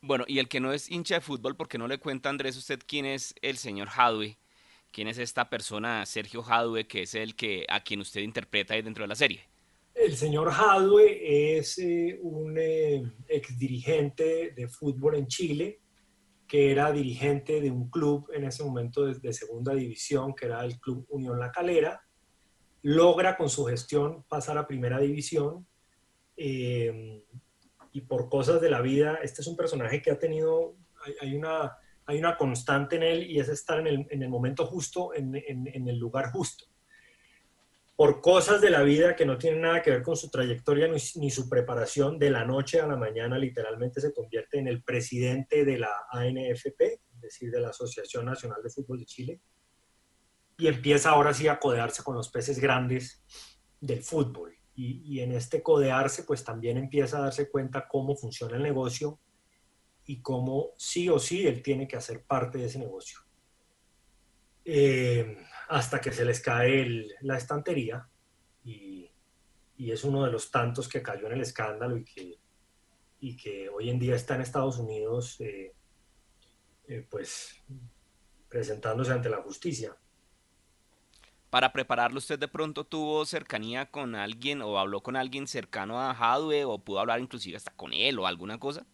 Bueno, 0.00 0.24
y 0.28 0.38
el 0.38 0.48
que 0.48 0.60
no 0.60 0.72
es 0.72 0.90
hincha 0.90 1.16
de 1.16 1.20
fútbol, 1.20 1.56
¿por 1.56 1.68
qué 1.68 1.78
no 1.78 1.88
le 1.88 1.98
cuenta 1.98 2.28
Andrés 2.28 2.56
usted 2.56 2.80
quién 2.86 3.06
es 3.06 3.34
el 3.42 3.56
señor 3.56 3.88
Hadwe? 3.94 4.38
¿Quién 4.92 5.08
es 5.08 5.18
esta 5.18 5.50
persona, 5.50 6.06
Sergio 6.06 6.42
Hadwe, 6.42 6.86
que 6.86 7.02
es 7.02 7.14
el 7.14 7.34
que 7.34 7.66
a 7.68 7.82
quien 7.82 8.00
usted 8.00 8.20
interpreta 8.20 8.74
ahí 8.74 8.82
dentro 8.82 9.04
de 9.04 9.08
la 9.08 9.14
serie? 9.14 9.48
El 9.94 10.16
señor 10.16 10.50
Hadwe 10.50 11.58
es 11.58 11.78
eh, 11.78 12.18
un 12.22 12.56
eh, 12.58 13.02
ex 13.28 13.58
dirigente 13.58 14.52
de 14.54 14.68
fútbol 14.68 15.16
en 15.16 15.26
Chile 15.26 15.80
que 16.46 16.70
era 16.70 16.92
dirigente 16.92 17.60
de 17.60 17.70
un 17.70 17.90
club 17.90 18.30
en 18.32 18.44
ese 18.44 18.64
momento 18.64 19.04
de, 19.04 19.32
segunda 19.32 19.74
división, 19.74 20.34
que 20.34 20.46
era 20.46 20.64
el 20.64 20.78
Club 20.78 21.06
Unión 21.08 21.38
La 21.38 21.50
Calera, 21.50 22.00
logra 22.82 23.36
con 23.36 23.48
su 23.48 23.64
gestión 23.64 24.24
pasar 24.28 24.56
a 24.58 24.66
primera 24.66 24.98
división 24.98 25.66
eh, 26.36 27.24
y 27.92 28.00
por 28.02 28.28
cosas 28.28 28.60
de 28.60 28.70
la 28.70 28.80
vida, 28.80 29.18
este 29.22 29.40
es 29.40 29.46
un 29.48 29.56
personaje 29.56 30.02
que 30.02 30.10
ha 30.10 30.18
tenido, 30.18 30.76
hay, 31.20 31.34
una, 31.34 31.76
hay 32.04 32.18
una 32.18 32.36
constante 32.36 32.96
en 32.96 33.02
él 33.02 33.30
y 33.30 33.40
es 33.40 33.48
estar 33.48 33.80
en 33.80 33.86
el, 33.88 34.06
en 34.10 34.22
el 34.22 34.28
momento 34.28 34.66
justo, 34.66 35.14
en, 35.14 35.34
en 35.34 35.88
el 35.88 35.98
lugar 35.98 36.30
justo 36.30 36.66
por 37.96 38.20
cosas 38.20 38.60
de 38.60 38.68
la 38.68 38.82
vida 38.82 39.16
que 39.16 39.24
no 39.24 39.38
tienen 39.38 39.62
nada 39.62 39.80
que 39.80 39.90
ver 39.90 40.02
con 40.02 40.16
su 40.16 40.30
trayectoria 40.30 40.86
ni, 40.86 41.30
su 41.30 41.48
preparación, 41.48 42.18
de 42.18 42.30
la 42.30 42.44
noche 42.44 42.78
a 42.78 42.86
la 42.86 42.96
mañana 42.96 43.38
literalmente 43.38 44.02
se 44.02 44.12
convierte 44.12 44.58
en 44.58 44.68
el 44.68 44.82
presidente 44.82 45.64
de 45.64 45.78
la 45.78 45.90
ANFP, 46.10 46.82
es 46.82 47.20
decir, 47.22 47.50
de 47.50 47.60
la 47.60 47.70
Asociación 47.70 48.26
Nacional 48.26 48.62
de 48.62 48.68
Fútbol 48.68 48.98
de 48.98 49.06
Chile, 49.06 49.40
y 50.58 50.66
empieza 50.66 51.10
ahora 51.10 51.32
sí 51.32 51.48
a 51.48 51.58
codearse 51.58 52.02
con 52.02 52.14
los 52.14 52.28
peces 52.28 52.58
grandes 52.58 53.24
del 53.80 54.02
fútbol. 54.02 54.54
Y, 54.78 55.20
en 55.20 55.32
este 55.32 55.62
codearse, 55.62 56.24
pues 56.24 56.44
también 56.44 56.76
empieza 56.76 57.16
a 57.16 57.22
darse 57.22 57.50
cuenta 57.50 57.88
cómo 57.88 58.14
funciona 58.14 58.56
el 58.56 58.62
negocio 58.62 59.18
y 60.04 60.20
cómo 60.20 60.72
sí 60.76 61.08
o 61.08 61.18
sí 61.18 61.46
él 61.46 61.62
tiene 61.62 61.88
que 61.88 61.96
hacer 61.96 62.24
parte 62.26 62.58
de 62.58 62.66
ese 62.66 62.78
negocio. 62.78 63.20
Eh, 64.66 65.38
hasta 65.68 66.00
que 66.00 66.12
se 66.12 66.24
les 66.24 66.40
cae 66.40 67.06
la 67.20 67.36
estantería 67.36 68.08
y, 68.64 69.10
es 69.78 70.04
uno 70.04 70.24
de 70.24 70.32
los 70.32 70.50
tantos 70.50 70.88
que 70.88 71.02
cayó 71.02 71.26
en 71.26 71.34
el 71.34 71.40
escándalo 71.42 71.96
y 71.96 72.04
que, 72.04 72.38
que 73.36 73.68
hoy 73.68 73.90
en 73.90 73.98
día 73.98 74.14
está 74.14 74.34
en 74.34 74.40
Estados 74.40 74.78
Unidos, 74.78 75.40
eh, 75.40 75.74
eh, 76.88 77.06
pues 77.08 77.62
presentándose 78.48 79.12
ante 79.12 79.28
la 79.28 79.42
justicia. 79.42 79.96
Para 81.50 81.72
prepararlo, 81.72 82.18
¿usted 82.18 82.38
de 82.38 82.48
pronto 82.48 82.84
tuvo 82.84 83.24
cercanía 83.24 83.90
con 83.90 84.14
alguien 84.14 84.62
o 84.62 84.78
habló 84.78 85.02
con 85.02 85.14
alguien 85.14 85.46
cercano 85.46 86.00
a 86.00 86.10
Hadwe 86.10 86.64
o 86.64 86.78
pudo 86.78 87.00
hablar 87.00 87.20
inclusive 87.20 87.56
hasta 87.56 87.70
con 87.70 87.92
él 87.92 88.18
o 88.18 88.26
alguna 88.26 88.58
cosa? 88.58 88.86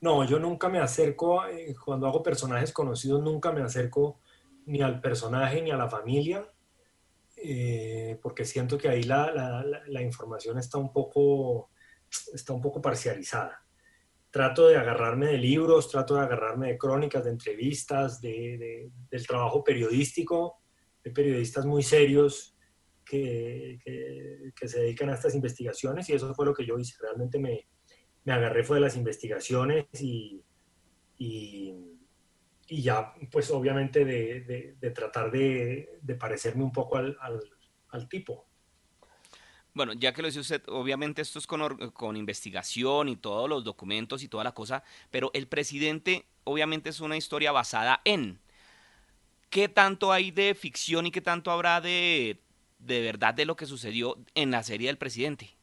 No, 0.00 0.24
yo 0.24 0.38
nunca 0.38 0.68
me 0.68 0.78
acerco, 0.78 1.46
eh, 1.46 1.74
cuando 1.84 2.06
hago 2.06 2.22
personajes 2.22 2.72
conocidos, 2.72 3.22
nunca 3.22 3.52
me 3.52 3.60
acerco 3.60 4.20
ni 4.66 4.82
al 4.82 5.00
personaje 5.00 5.62
ni 5.62 5.70
a 5.70 5.76
la 5.76 5.88
familia, 5.88 6.50
eh, 7.36 8.18
porque 8.22 8.44
siento 8.44 8.76
que 8.76 8.88
ahí 8.88 9.02
la, 9.02 9.64
la, 9.86 10.02
información 10.02 10.58
está 10.58 10.78
un, 10.78 10.92
poco, 10.92 11.70
está 12.34 12.52
un 12.52 12.60
poco 12.60 12.82
parcializada. 12.82 13.64
Trato 14.30 14.68
de 14.68 14.76
agarrarme 14.76 15.26
de 15.28 15.38
libros, 15.38 15.88
trato 15.88 16.14
de 16.14 16.20
agarrarme 16.20 16.68
de 16.68 16.78
crónicas, 16.78 17.24
de 17.24 17.30
entrevistas, 17.30 18.20
de, 18.20 18.90
del 19.10 19.26
trabajo 19.26 19.64
periodístico, 19.64 20.60
de 21.02 21.10
periodistas 21.10 21.64
muy 21.64 21.82
serios 21.82 22.56
que, 23.04 23.80
que, 24.54 24.68
se 24.68 24.80
dedican 24.80 25.10
a 25.10 25.14
estas 25.14 25.34
investigaciones 25.34 26.08
y 26.08 26.12
eso 26.12 26.32
fue 26.34 26.46
lo 26.46 26.54
que 26.54 26.66
yo 26.66 26.78
hice. 26.78 26.96
Realmente 27.00 27.38
me, 27.38 27.66
me 28.24 28.32
agarré 28.32 28.62
fue 28.62 28.76
de 28.76 28.82
las 28.82 28.96
investigaciones 28.96 29.86
y, 30.00 30.44
y, 31.18 31.74
y 32.70 32.82
ya, 32.82 33.12
pues 33.32 33.50
obviamente 33.50 34.04
de, 34.04 34.76
de, 34.80 34.90
tratar 34.92 35.30
de, 35.32 35.98
de, 36.00 36.14
parecerme 36.14 36.62
un 36.62 36.72
poco 36.72 36.96
al, 36.96 37.16
al, 37.20 37.40
al, 37.88 38.08
tipo. 38.08 38.46
Bueno, 39.74 39.92
ya 39.92 40.14
que 40.14 40.22
lo 40.22 40.28
dice 40.28 40.38
usted, 40.38 40.62
obviamente 40.68 41.20
esto 41.20 41.40
es 41.40 41.48
con, 41.48 41.90
con 41.90 42.16
investigación 42.16 43.08
y 43.08 43.16
todos 43.16 43.48
los 43.48 43.64
documentos 43.64 44.22
y 44.22 44.28
toda 44.28 44.44
la 44.44 44.52
cosa, 44.52 44.84
pero 45.10 45.32
el 45.34 45.48
presidente 45.48 46.26
obviamente 46.44 46.90
es 46.90 47.00
una 47.00 47.16
historia 47.16 47.52
basada 47.52 48.00
en... 48.04 48.40
¿Qué 49.50 49.68
tanto 49.68 50.12
hay 50.12 50.30
de 50.30 50.54
ficción 50.54 51.06
y 51.06 51.10
qué 51.10 51.20
tanto 51.20 51.50
habrá 51.50 51.80
de, 51.80 52.40
de 52.78 53.00
verdad 53.00 53.34
de 53.34 53.46
lo 53.46 53.56
que 53.56 53.66
sucedió 53.66 54.16
en 54.36 54.52
la 54.52 54.62
serie 54.62 54.86
del 54.86 54.96
presidente? 54.96 55.56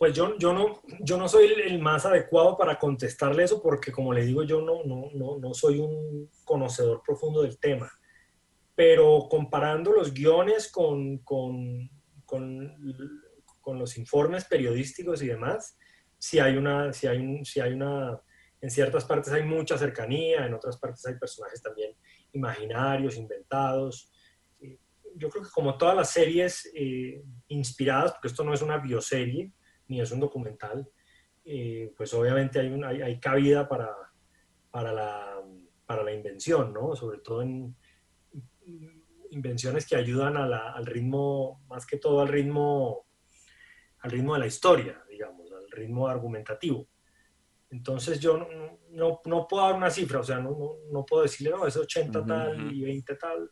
Pues 0.00 0.14
yo, 0.14 0.38
yo, 0.38 0.54
no, 0.54 0.80
yo 1.00 1.18
no 1.18 1.28
soy 1.28 1.48
el, 1.48 1.78
más 1.78 2.06
adecuado 2.06 2.56
para 2.56 2.78
contestarle 2.78 3.44
eso 3.44 3.60
porque, 3.60 3.92
como 3.92 4.14
le 4.14 4.24
digo, 4.24 4.42
yo 4.44 4.62
no, 4.62 4.82
no, 4.82 5.10
no, 5.12 5.38
no 5.38 5.52
soy 5.52 5.78
un 5.78 6.30
conocedor 6.42 7.02
profundo 7.04 7.42
del 7.42 7.58
tema. 7.58 7.92
Pero 8.74 9.26
comparando 9.28 9.92
los 9.92 10.14
guiones 10.14 10.72
con, 10.72 11.18
con, 11.18 11.90
con, 12.24 12.78
con 13.60 13.78
los 13.78 13.98
informes 13.98 14.46
periodísticos 14.46 15.20
y 15.20 15.26
demás, 15.26 15.76
si 16.16 16.38
hay 16.38 16.56
una, 16.56 16.94
si 16.94 17.06
hay 17.06 17.18
un, 17.18 17.44
si 17.44 17.60
hay 17.60 17.74
una, 17.74 18.18
en 18.62 18.70
ciertas 18.70 19.04
partes 19.04 19.34
hay 19.34 19.42
mucha 19.42 19.76
cercanía, 19.76 20.46
en 20.46 20.54
otras 20.54 20.78
partes 20.78 21.04
hay 21.04 21.18
personajes 21.18 21.60
también 21.60 21.94
imaginarios, 22.32 23.18
inventados. 23.18 24.10
Yo 25.16 25.28
creo 25.28 25.42
que 25.42 25.50
como 25.50 25.76
todas 25.76 25.94
las 25.94 26.08
series 26.08 26.72
eh, 26.74 27.22
inspiradas, 27.48 28.12
porque 28.12 28.28
esto 28.28 28.42
no 28.44 28.54
es 28.54 28.62
una 28.62 28.78
bioserie, 28.78 29.52
ni 29.90 30.00
es 30.00 30.12
un 30.12 30.20
documental, 30.20 30.88
eh, 31.44 31.92
pues 31.96 32.14
obviamente 32.14 32.60
hay, 32.60 32.80
hay, 32.84 33.02
hay, 33.02 33.18
cabida 33.18 33.68
para, 33.68 33.92
para, 34.70 34.92
la, 34.92 35.42
para 35.84 36.04
la 36.04 36.12
invención, 36.12 36.72
¿no? 36.72 36.94
Sobre 36.94 37.18
todo 37.18 37.42
en 37.42 37.74
invenciones 39.30 39.86
que 39.86 39.96
ayudan 39.96 40.36
a 40.36 40.46
la, 40.46 40.72
al 40.72 40.86
ritmo, 40.86 41.64
más 41.68 41.86
que 41.86 41.96
todo 41.96 42.20
al 42.20 42.28
ritmo, 42.28 43.06
al 43.98 44.10
ritmo 44.12 44.34
de 44.34 44.40
la 44.40 44.46
historia, 44.46 45.02
digamos, 45.10 45.50
al 45.52 45.68
ritmo 45.72 46.06
argumentativo. 46.06 46.86
Entonces 47.70 48.20
yo 48.20 48.38
no, 48.38 48.78
no, 48.90 49.20
no 49.24 49.48
puedo 49.48 49.64
dar 49.64 49.74
una 49.74 49.90
cifra, 49.90 50.20
o 50.20 50.24
sea, 50.24 50.38
no, 50.38 50.50
no, 50.50 50.72
no 50.92 51.04
puedo 51.04 51.24
decirle, 51.24 51.50
no, 51.50 51.66
es 51.66 51.76
80 51.76 52.24
tal 52.24 52.72
y 52.72 52.82
20 52.84 53.16
tal. 53.16 53.50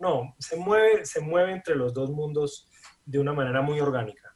No, 0.00 0.34
se 0.38 0.56
mueve, 0.56 1.04
se 1.04 1.20
mueve 1.20 1.52
entre 1.52 1.76
los 1.76 1.94
dos 1.94 2.10
mundos 2.10 2.68
de 3.04 3.20
una 3.20 3.32
manera 3.32 3.62
muy 3.62 3.78
orgánica. 3.80 4.27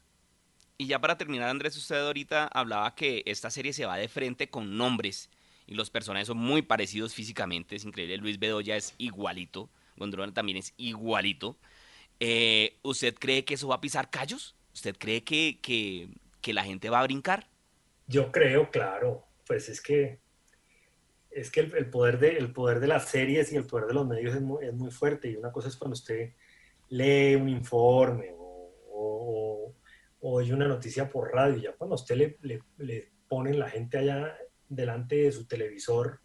Y 0.83 0.87
ya 0.87 0.99
para 0.99 1.17
terminar, 1.17 1.47
Andrés, 1.47 1.77
usted 1.77 1.95
ahorita 1.95 2.45
hablaba 2.47 2.93
que 2.93 3.23
esta 3.25 3.49
serie 3.49 3.71
se 3.71 3.85
va 3.85 3.95
de 3.95 4.09
frente 4.09 4.49
con 4.49 4.75
nombres 4.75 5.29
y 5.65 5.75
los 5.75 5.89
personajes 5.89 6.27
son 6.27 6.39
muy 6.39 6.61
parecidos 6.61 7.13
físicamente, 7.13 7.77
es 7.77 7.85
increíble. 7.85 8.17
Luis 8.17 8.37
Bedoya 8.37 8.75
es 8.75 8.93
igualito, 8.97 9.69
Gondrona 9.95 10.33
también 10.33 10.57
es 10.57 10.73
igualito. 10.75 11.55
Eh, 12.19 12.79
¿Usted 12.81 13.15
cree 13.15 13.45
que 13.45 13.53
eso 13.53 13.69
va 13.69 13.75
a 13.75 13.79
pisar 13.79 14.09
callos? 14.09 14.57
¿Usted 14.73 14.97
cree 14.97 15.23
que, 15.23 15.59
que, 15.61 16.53
la 16.53 16.65
gente 16.65 16.89
va 16.89 16.99
a 16.99 17.03
brincar? 17.03 17.47
Yo 18.07 18.29
creo, 18.33 18.69
claro. 18.69 19.25
Pues 19.47 19.69
es 19.69 19.79
que 19.79 20.19
es 21.31 21.49
que 21.49 21.61
el, 21.61 21.89
poder 21.89 22.19
de, 22.19 22.37
el 22.37 22.51
poder 22.51 22.81
de 22.81 22.87
las 22.87 23.07
series 23.07 23.53
y 23.53 23.55
el 23.55 23.65
poder 23.65 23.87
de 23.87 23.93
los 23.93 24.05
medios 24.05 24.35
es 24.35 24.41
muy 24.73 24.91
fuerte. 24.91 25.29
Y 25.29 25.37
una 25.37 25.53
cosa 25.53 25.69
es 25.69 25.77
cuando 25.77 25.93
usted 25.93 26.33
lee 26.89 27.35
un 27.35 27.47
informe 27.47 28.35
o 28.37 28.53
oye 30.25 30.53
una 30.53 30.67
noticia 30.67 31.09
por 31.09 31.31
radio, 31.33 31.57
ya 31.57 31.75
cuando 31.75 31.95
usted 31.95 32.15
le, 32.15 32.37
le, 32.41 32.61
le 32.77 33.11
ponen 33.27 33.59
la 33.59 33.69
gente 33.69 33.97
allá 33.97 34.37
delante 34.69 35.17
de 35.17 35.31
su 35.31 35.45
televisor, 35.45 36.21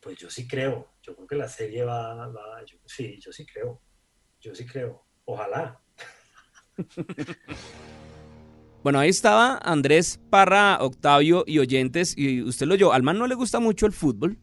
pues 0.00 0.18
yo 0.18 0.28
sí 0.28 0.46
creo, 0.46 0.94
yo 1.02 1.14
creo 1.16 1.26
que 1.26 1.36
la 1.36 1.48
serie 1.48 1.84
va, 1.84 2.28
va 2.28 2.62
sí, 2.84 3.18
yo 3.20 3.32
sí 3.32 3.46
creo, 3.46 3.80
yo 4.40 4.54
sí 4.54 4.66
creo, 4.66 5.06
ojalá. 5.24 5.80
Bueno, 8.82 9.00
ahí 9.00 9.08
estaba 9.08 9.58
Andrés 9.64 10.20
Parra, 10.30 10.78
Octavio 10.80 11.42
y 11.44 11.58
oyentes, 11.58 12.16
y 12.16 12.40
usted 12.42 12.66
lo 12.66 12.74
oyó, 12.74 12.92
al 12.92 13.02
man 13.02 13.18
no 13.18 13.26
le 13.26 13.34
gusta 13.34 13.58
mucho 13.58 13.84
el 13.84 13.92
fútbol, 13.92 14.38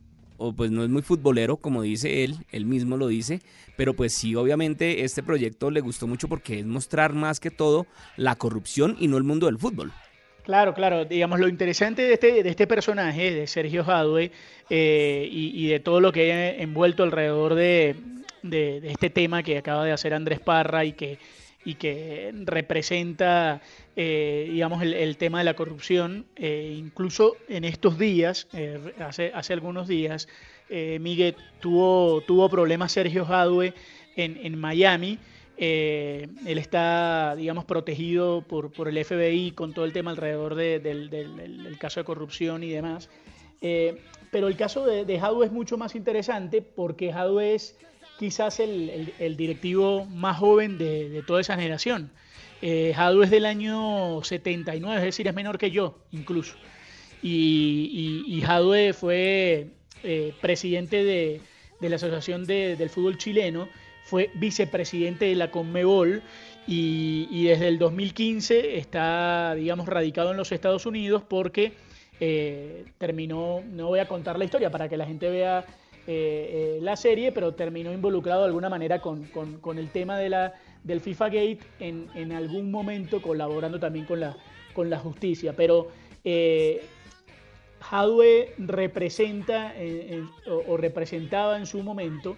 pues 0.51 0.71
no 0.71 0.83
es 0.83 0.89
muy 0.89 1.01
futbolero, 1.01 1.57
como 1.57 1.81
dice 1.83 2.23
él, 2.23 2.35
él 2.51 2.65
mismo 2.65 2.97
lo 2.97 3.07
dice, 3.07 3.39
pero 3.77 3.93
pues 3.93 4.13
sí, 4.13 4.35
obviamente 4.35 5.03
este 5.03 5.23
proyecto 5.23 5.71
le 5.71 5.79
gustó 5.79 6.07
mucho 6.07 6.27
porque 6.27 6.59
es 6.59 6.65
mostrar 6.65 7.13
más 7.13 7.39
que 7.39 7.51
todo 7.51 7.88
la 8.17 8.35
corrupción 8.35 8.97
y 9.00 9.07
no 9.07 9.17
el 9.17 9.23
mundo 9.23 9.45
del 9.45 9.57
fútbol. 9.57 9.93
Claro, 10.43 10.73
claro. 10.73 11.05
Digamos, 11.05 11.39
lo 11.39 11.47
interesante 11.47 12.01
de 12.01 12.13
este, 12.13 12.43
de 12.43 12.50
este 12.50 12.67
personaje, 12.67 13.33
de 13.33 13.47
Sergio 13.47 13.85
Jadwe, 13.85 14.31
eh, 14.69 15.27
y, 15.31 15.67
de 15.67 15.79
todo 15.79 16.01
lo 16.01 16.12
que 16.12 16.33
ha 16.33 16.50
envuelto 16.62 17.03
alrededor 17.03 17.55
de, 17.55 17.95
este 18.43 19.09
tema 19.09 19.41
que 19.41 19.57
acaba 19.57 19.85
de 19.85 19.93
hacer 19.93 20.13
Andrés 20.13 20.41
Parra 20.41 20.83
y 20.83 20.93
que, 20.93 21.17
y 21.65 21.75
que 21.75 22.32
representa, 22.46 23.62
eh, 23.96 24.48
digamos, 24.51 24.82
el, 24.84 25.17
tema 25.17 25.39
de 25.39 25.43
la 25.46 25.55
corrupción. 25.55 26.25
Eh, 26.36 26.75
incluso 26.77 27.36
en 27.48 27.63
estos 27.63 27.98
días, 27.98 28.48
hace, 29.00 29.32
hace 29.34 29.53
algunos 29.53 29.88
días, 29.88 30.27
Miguel 30.70 31.36
tuvo, 31.60 32.22
tuvo 32.22 32.50
problemas 32.50 32.91
Sergio 32.91 33.25
Jadwe 33.25 33.74
en, 34.15 34.38
en 34.43 34.60
Miami 34.60 35.20
eh, 35.58 36.27
él 36.46 36.58
está, 36.58 37.36
digamos, 37.36 37.65
protegido 37.65 38.41
por, 38.41 38.72
por, 38.72 38.88
el 38.88 39.03
FBI 39.03 39.51
con 39.51 39.74
todo 39.74 39.86
el 39.86 39.93
tema 39.93 40.12
alrededor 40.12 40.55
del, 40.55 41.77
caso 41.79 42.00
de 42.00 42.05
corrupción 42.05 42.63
y 42.63 42.70
demás. 42.70 43.10
Eh, 43.62 44.01
pero 44.32 44.48
el 44.48 44.58
caso 44.58 44.86
de, 44.86 45.05
de 45.05 45.22
es 45.43 45.51
mucho 45.51 45.77
más 45.77 45.96
interesante 45.96 46.62
porque 46.62 47.13
Hadwe 47.13 47.53
es 47.53 47.77
quizás 48.20 48.60
el, 48.60 49.36
directivo 49.38 50.05
más 50.05 50.38
joven 50.38 50.77
de, 50.77 51.24
toda 51.25 51.41
esa 51.41 51.55
generación. 51.55 52.12
Eh, 52.62 52.96
es 52.96 53.29
del 53.29 53.46
año 53.46 54.24
79, 54.24 54.98
es 54.98 55.03
decir, 55.03 55.27
es 55.27 55.34
menor 55.34 55.58
que 55.58 55.72
yo 55.72 56.00
incluso. 56.12 56.55
Y, 57.22 58.24
y, 58.27 58.93
fue 58.93 59.67
eh, 60.03 60.34
presidente 60.41 61.03
de, 61.03 61.41
la 61.82 61.96
Asociación 61.98 62.46
del 62.46 62.89
Fútbol 62.89 63.17
Chileno 63.17 63.67
fue 64.03 64.29
vicepresidente 64.36 65.25
de 65.25 65.36
la 65.36 65.50
Conmebol 65.51 66.22
y, 66.67 67.46
desde 67.46 67.67
el 67.67 67.77
2015 67.79 68.77
está, 68.77 69.55
digamos, 69.55 69.88
radicado 69.88 70.32
en 70.32 70.38
los 70.38 70.51
Estados 70.51 70.86
Unidos 70.86 71.24
porque 71.27 71.74
eh, 72.20 72.86
terminó, 72.98 73.62
no 73.72 73.88
voy 73.88 74.00
a 74.00 74.08
contar 74.08 74.38
la 74.38 74.46
historia 74.46 74.70
para 74.70 74.88
que 74.88 74.98
la 74.98 75.05
gente 75.05 75.29
vea 75.29 75.65
eh, 76.07 76.77
eh, 76.77 76.79
la 76.81 76.95
serie, 76.95 77.31
pero 77.31 77.53
terminó 77.53 77.91
involucrado 77.91 78.41
de 78.41 78.48
alguna 78.48 78.69
manera 78.69 79.01
con, 79.01 79.27
el 79.77 79.89
tema 79.89 80.17
de 80.17 80.29
la, 80.29 80.53
del 80.83 81.01
FIFA 81.01 81.25
Gate 81.25 81.60
en, 81.79 82.07
en, 82.15 82.31
algún 82.31 82.72
momento 82.72 83.22
colaborando 83.22 83.79
también 83.79 84.05
con 84.05 84.19
la, 84.19 84.36
con 84.74 84.89
la 84.89 85.00
justicia. 85.00 85.53
Pero 85.55 85.88
Hadwe 87.79 88.53
representa 88.57 89.74
o 90.67 90.77
representaba 90.77 91.57
en 91.57 91.65
su 91.65 91.83
momento 91.83 92.36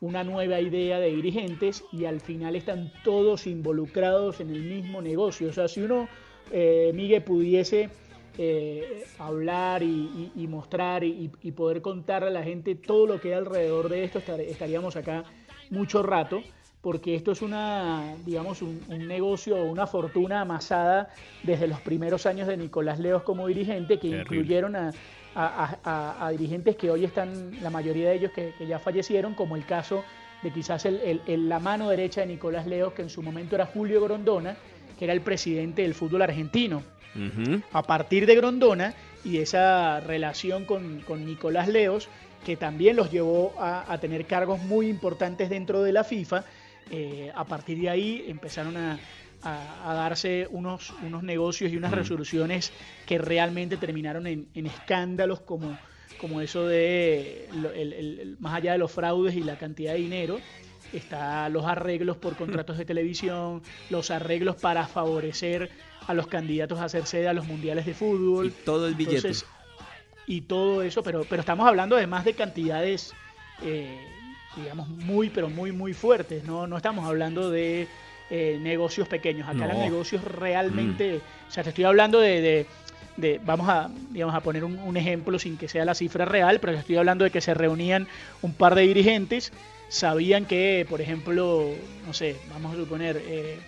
una 0.00 0.22
nueva 0.24 0.60
idea 0.60 1.00
de 1.00 1.08
dirigentes 1.08 1.84
y 1.92 2.04
al 2.04 2.20
final 2.20 2.54
están 2.56 2.92
todos 3.02 3.46
involucrados 3.46 4.40
en 4.40 4.50
el 4.50 4.62
mismo 4.62 5.02
negocio. 5.02 5.48
O 5.48 5.52
sea, 5.52 5.68
si 5.68 5.82
uno, 5.82 6.08
eh, 6.52 6.92
Miguel, 6.94 7.22
pudiese 7.22 7.90
eh, 8.40 9.04
hablar 9.18 9.82
y, 9.82 10.46
mostrar 10.48 11.02
y, 11.02 11.28
poder 11.56 11.82
contar 11.82 12.22
a 12.22 12.30
la 12.30 12.44
gente 12.44 12.76
todo 12.76 13.04
lo 13.04 13.20
que 13.20 13.34
hay 13.34 13.34
alrededor 13.34 13.88
de 13.88 14.04
esto, 14.04 14.20
estaríamos 14.38 14.94
acá 14.94 15.24
mucho 15.70 16.04
rato. 16.04 16.40
porque 16.80 17.16
esto 17.16 17.32
es 17.32 17.42
una, 17.42 18.14
digamos, 18.24 18.62
un, 18.62 18.80
negocio 19.08 19.56
o 19.56 19.64
una 19.64 19.88
fortuna 19.88 20.40
amasada 20.40 21.08
desde 21.42 21.66
los 21.66 21.80
primeros 21.80 22.26
años 22.26 22.46
de 22.46 22.56
Nicolás 22.56 23.00
Leos 23.00 23.24
como 23.24 23.48
dirigente, 23.48 23.98
que 23.98 24.06
incluyeron 24.06 24.76
a, 25.34 26.30
dirigentes 26.30 26.76
que 26.76 26.92
hoy 26.92 27.04
están, 27.04 27.60
la 27.60 27.70
mayoría 27.70 28.10
de 28.10 28.14
ellos 28.14 28.30
que, 28.32 28.54
ya 28.68 28.78
fallecieron, 28.78 29.34
como 29.34 29.56
el 29.56 29.66
caso 29.66 30.04
de 30.44 30.52
quizás 30.52 30.86
el, 30.86 31.48
la 31.48 31.58
mano 31.58 31.90
derecha 31.90 32.20
de 32.20 32.28
Nicolás 32.28 32.68
Leos, 32.68 32.92
que 32.92 33.02
en 33.02 33.10
su 33.10 33.20
momento 33.20 33.56
era 33.56 33.66
Julio 33.66 34.00
Grondona, 34.00 34.56
que 34.96 35.06
era 35.06 35.12
el 35.12 35.22
presidente 35.22 35.82
del 35.82 35.94
fútbol 35.94 36.22
argentino. 36.22 36.84
A 37.72 37.82
partir 37.82 38.26
de 38.26 38.34
Grondona 38.36 38.94
y 39.24 39.38
esa 39.38 40.00
relación 40.00 40.64
con, 40.64 41.00
con 41.00 41.24
Nicolás 41.24 41.68
Leos, 41.68 42.08
que 42.44 42.56
también 42.56 42.96
los 42.96 43.10
llevó 43.10 43.54
a, 43.58 43.98
tener 44.00 44.26
cargos 44.26 44.60
muy 44.60 44.88
importantes 44.88 45.50
dentro 45.50 45.82
de 45.82 45.92
la 45.92 46.04
FIFA, 46.04 46.44
eh, 46.90 47.30
a 47.34 47.44
partir 47.44 47.80
de 47.80 47.90
ahí 47.90 48.24
empezaron 48.28 48.76
a, 48.76 48.98
darse 49.84 50.48
unos, 50.50 50.92
unos 51.02 51.22
negocios 51.22 51.72
y 51.72 51.76
unas 51.76 51.92
resoluciones 51.92 52.72
que 53.06 53.18
realmente 53.18 53.76
terminaron 53.76 54.26
en, 54.26 54.48
escándalos 54.54 55.40
como, 55.40 55.78
como 56.20 56.40
eso 56.40 56.66
de, 56.66 57.48
más 58.40 58.54
allá 58.54 58.72
de 58.72 58.78
los 58.78 58.90
fraudes 58.90 59.36
y 59.36 59.42
la 59.44 59.56
cantidad 59.56 59.92
de 59.92 59.98
dinero, 59.98 60.40
está 60.92 61.48
los 61.48 61.64
arreglos 61.64 62.16
por 62.16 62.36
contratos 62.36 62.78
de 62.78 62.84
televisión, 62.84 63.62
los 63.90 64.10
arreglos 64.10 64.56
para 64.56 64.86
favorecer 64.86 65.70
a 66.06 66.14
los 66.14 66.26
candidatos 66.26 66.78
a 66.80 66.84
hacer 66.84 67.06
sede 67.06 67.28
a 67.28 67.32
los 67.32 67.46
mundiales 67.46 67.86
de 67.86 67.94
fútbol. 67.94 68.46
Y 68.46 68.50
todo 68.50 68.86
el 68.86 68.94
billete. 68.94 69.32
y 70.26 70.42
todo 70.42 70.82
eso, 70.82 71.02
pero, 71.02 71.24
pero 71.28 71.40
estamos 71.40 71.66
hablando 71.66 71.96
además 71.96 72.24
de 72.24 72.34
cantidades 72.34 73.14
eh, 73.62 73.98
digamos, 74.56 74.88
muy, 74.88 75.30
pero 75.30 75.48
muy, 75.48 75.72
muy 75.72 75.94
fuertes. 75.94 76.44
No, 76.44 76.66
no 76.66 76.76
estamos 76.76 77.06
hablando 77.06 77.50
de 77.50 77.86
eh, 78.30 78.58
negocios 78.60 79.08
pequeños. 79.08 79.48
Acá 79.48 79.66
eran 79.66 79.78
negocios 79.78 80.22
realmente. 80.24 81.14
Mm. 81.14 81.48
O 81.48 81.50
sea, 81.50 81.62
te 81.62 81.70
estoy 81.70 81.84
hablando 81.84 82.20
de, 82.20 82.66
de, 83.16 83.40
vamos 83.44 83.68
a, 83.68 83.90
digamos, 84.10 84.34
a 84.34 84.40
poner 84.40 84.64
un, 84.64 84.96
ejemplo 84.96 85.38
sin 85.38 85.56
que 85.56 85.68
sea 85.68 85.84
la 85.84 85.94
cifra 85.94 86.24
real, 86.24 86.60
pero 86.60 86.74
te 86.74 86.80
estoy 86.80 86.96
hablando 86.96 87.24
de 87.24 87.30
que 87.30 87.40
se 87.40 87.54
reunían 87.54 88.06
un 88.42 88.52
par 88.52 88.74
de 88.74 88.82
dirigentes, 88.82 89.52
sabían 89.88 90.46
que, 90.46 90.86
por 90.88 91.00
ejemplo, 91.00 91.70
no 92.06 92.12
sé, 92.12 92.36
vamos 92.50 92.74
a 92.74 92.76
suponer, 92.76 93.22
eh, 93.26 93.58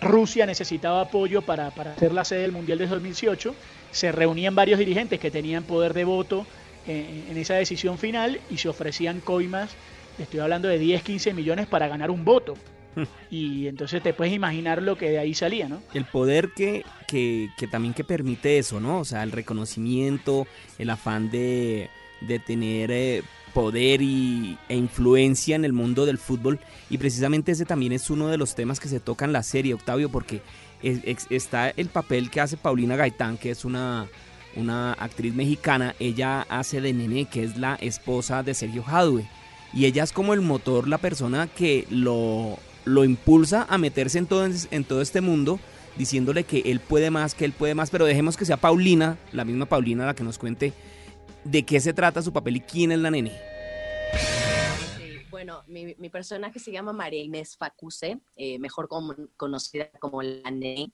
Rusia 0.00 0.46
necesitaba 0.46 1.02
apoyo 1.02 1.42
para, 1.42 1.70
para 1.70 1.92
hacer 1.92 2.12
la 2.12 2.24
sede 2.24 2.42
del 2.42 2.52
Mundial 2.52 2.78
de 2.78 2.86
2018, 2.86 3.54
se 3.90 4.12
reunían 4.12 4.54
varios 4.54 4.78
dirigentes 4.78 5.20
que 5.20 5.30
tenían 5.30 5.64
poder 5.64 5.94
de 5.94 6.04
voto 6.04 6.46
en 6.86 7.36
esa 7.36 7.54
decisión 7.54 7.98
final 7.98 8.40
y 8.50 8.56
se 8.56 8.68
ofrecían 8.68 9.20
coimas 9.20 9.76
estoy 10.22 10.40
hablando 10.40 10.68
de 10.68 10.78
10, 10.78 11.02
15 11.02 11.34
millones 11.34 11.66
para 11.66 11.88
ganar 11.88 12.10
un 12.10 12.24
voto. 12.24 12.54
Y 13.30 13.68
entonces 13.68 14.02
te 14.02 14.12
puedes 14.12 14.34
imaginar 14.34 14.82
lo 14.82 14.98
que 14.98 15.10
de 15.10 15.18
ahí 15.18 15.32
salía, 15.32 15.68
¿no? 15.68 15.80
El 15.94 16.04
poder 16.04 16.50
que, 16.50 16.84
que, 17.06 17.48
también 17.70 17.94
que 17.94 18.02
permite 18.02 18.58
eso, 18.58 18.80
¿no? 18.80 18.98
O 18.98 19.04
sea, 19.04 19.22
el 19.22 19.30
reconocimiento, 19.30 20.48
el 20.76 20.90
afán 20.90 21.30
de, 21.30 21.88
tener 22.44 22.90
eh, 22.90 23.22
poder 23.52 24.02
y, 24.02 24.58
e 24.68 24.76
influencia 24.76 25.56
en 25.56 25.64
el 25.64 25.72
mundo 25.72 26.06
del 26.06 26.18
fútbol. 26.18 26.58
Y 26.88 26.98
precisamente 26.98 27.52
ese 27.52 27.64
también 27.64 27.92
es 27.92 28.10
uno 28.10 28.28
de 28.28 28.38
los 28.38 28.54
temas 28.54 28.80
que 28.80 28.88
se 28.88 29.00
toca 29.00 29.24
en 29.24 29.32
la 29.32 29.42
serie, 29.42 29.74
Octavio, 29.74 30.10
porque 30.10 30.42
está 30.82 31.70
el 31.70 31.88
papel 31.88 32.30
que 32.30 32.40
hace 32.40 32.56
Paulina 32.56 32.96
Gaitán, 32.96 33.36
que 33.36 33.50
es 33.50 33.64
una, 33.64 34.06
una 34.56 34.92
actriz 34.94 35.34
mexicana. 35.34 35.94
Ella 35.98 36.42
hace 36.42 36.80
de 36.80 36.92
Nene, 36.92 37.26
que 37.26 37.44
es 37.44 37.56
la 37.56 37.74
esposa 37.76 38.42
de 38.42 38.54
Sergio 38.54 38.82
Jadue 38.82 39.26
y 39.72 39.86
ella 39.86 40.02
es 40.02 40.12
como 40.12 40.34
el 40.34 40.40
motor, 40.40 40.88
la 40.88 40.98
persona 40.98 41.46
que 41.46 41.86
lo, 41.90 42.58
lo 42.84 43.04
impulsa 43.04 43.66
a 43.68 43.78
meterse 43.78 44.18
en 44.18 44.26
todo, 44.26 44.46
en 44.70 44.84
todo 44.84 45.00
este 45.00 45.20
mundo, 45.20 45.60
diciéndole 45.96 46.44
que 46.44 46.62
él 46.66 46.80
puede 46.80 47.10
más, 47.10 47.34
que 47.34 47.44
él 47.44 47.52
puede 47.52 47.74
más, 47.74 47.90
pero 47.90 48.04
dejemos 48.04 48.36
que 48.36 48.44
sea 48.44 48.56
Paulina, 48.56 49.16
la 49.32 49.44
misma 49.44 49.66
Paulina, 49.66 50.06
la 50.06 50.14
que 50.14 50.24
nos 50.24 50.38
cuente 50.38 50.72
de 51.44 51.64
qué 51.64 51.80
se 51.80 51.92
trata 51.92 52.22
su 52.22 52.32
papel 52.32 52.56
y 52.56 52.60
quién 52.60 52.92
es 52.92 52.98
la 52.98 53.10
nene. 53.10 53.32
bueno, 55.30 55.62
mi, 55.66 55.94
personaje 56.10 56.58
se 56.58 56.72
llama 56.72 56.92
María 56.92 57.22
Inés 57.22 57.56
Facuse, 57.56 58.20
eh, 58.36 58.58
mejor 58.58 58.88
conocida 59.36 59.90
como 59.98 60.22
la 60.22 60.50
nene. 60.50 60.92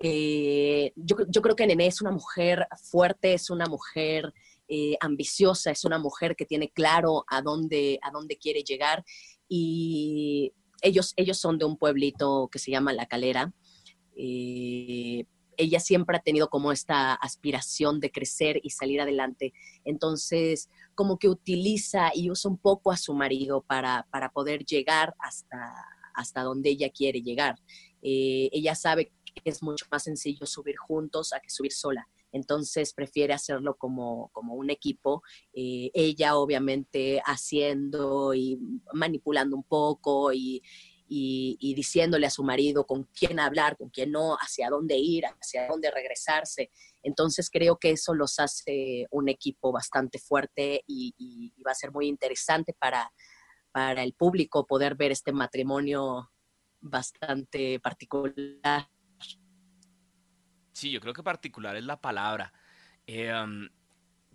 Eh, 0.00 0.92
yo, 0.96 1.16
yo, 1.28 1.40
creo 1.40 1.54
que 1.54 1.66
Nene 1.66 1.86
es 1.86 2.00
una 2.00 2.10
mujer 2.10 2.66
fuerte, 2.90 3.34
es 3.34 3.48
una 3.48 3.66
mujer 3.66 4.34
eh, 4.68 4.96
ambiciosa, 5.00 5.70
es 5.70 5.84
una 5.84 5.98
mujer 5.98 6.34
que 6.36 6.44
tiene 6.44 6.70
claro 6.70 7.24
a 7.28 7.42
dónde, 7.42 8.00
a 8.02 8.10
dónde 8.10 8.36
quiere 8.36 8.64
llegar 8.64 9.04
y 9.48 10.52
ellos, 10.82 11.14
ellos 11.16 11.38
son 11.38 11.58
de 11.58 11.64
un 11.64 11.78
pueblito 11.78 12.48
que 12.50 12.58
se 12.58 12.70
llama 12.70 12.92
La 12.92 13.06
Calera. 13.06 13.52
Ella 15.56 15.80
siempre 15.80 16.16
ha 16.16 16.20
tenido 16.20 16.48
como 16.48 16.72
esta 16.72 17.14
aspiración 17.14 18.00
de 18.00 18.10
crecer 18.10 18.60
y 18.62 18.70
salir 18.70 19.00
adelante. 19.00 19.52
Entonces, 19.84 20.70
como 20.94 21.18
que 21.18 21.28
utiliza 21.28 22.10
y 22.14 22.30
usa 22.30 22.50
un 22.50 22.58
poco 22.58 22.92
a 22.92 22.96
su 22.96 23.14
marido 23.14 23.62
para, 23.62 24.06
para 24.10 24.30
poder 24.30 24.64
llegar 24.64 25.14
hasta, 25.18 25.74
hasta 26.14 26.42
donde 26.42 26.70
ella 26.70 26.90
quiere 26.90 27.22
llegar. 27.22 27.56
Eh, 28.02 28.50
ella 28.52 28.74
sabe 28.74 29.12
que 29.24 29.50
es 29.50 29.62
mucho 29.62 29.86
más 29.90 30.04
sencillo 30.04 30.46
subir 30.46 30.76
juntos 30.76 31.32
a 31.32 31.40
que 31.40 31.50
subir 31.50 31.72
sola 31.72 32.08
entonces 32.34 32.92
prefiere 32.92 33.32
hacerlo 33.32 33.76
como, 33.76 34.30
un 34.34 34.68
equipo, 34.68 35.22
eh, 35.52 35.90
ella 35.94 36.36
obviamente 36.36 37.22
haciendo 37.24 38.34
y 38.34 38.58
manipulando 38.92 39.56
un 39.56 39.62
poco 39.62 40.32
y, 40.32 40.60
diciéndole 41.74 42.26
a 42.26 42.30
su 42.30 42.42
marido 42.42 42.86
con 42.86 43.04
quién 43.04 43.40
hablar, 43.40 43.76
con 43.76 43.90
quién 43.90 44.10
no, 44.10 44.34
hacia 44.36 44.70
dónde 44.70 44.96
ir, 44.96 45.24
hacia 45.26 45.66
dónde 45.66 45.90
regresarse. 45.90 46.70
Entonces 47.02 47.50
creo 47.50 47.76
que 47.78 47.90
eso 47.90 48.14
los 48.14 48.38
hace 48.38 49.06
un 49.10 49.28
equipo 49.28 49.72
bastante 49.72 50.18
fuerte 50.18 50.82
y, 50.86 51.52
va 51.66 51.72
a 51.72 51.74
ser 51.74 51.92
muy 51.92 52.06
interesante 52.08 52.74
para, 52.78 53.10
para 53.72 54.02
el 54.02 54.14
público 54.14 54.66
poder 54.66 54.94
ver 54.94 55.12
este 55.12 55.32
matrimonio 55.32 56.30
bastante 56.80 57.80
particular 57.80 58.88
Sí, 60.74 60.90
yo 60.90 61.00
creo 61.00 61.14
que 61.14 61.22
particular 61.22 61.76
es 61.76 61.84
la 61.84 62.00
palabra. 62.00 62.52
Em, 63.06 63.70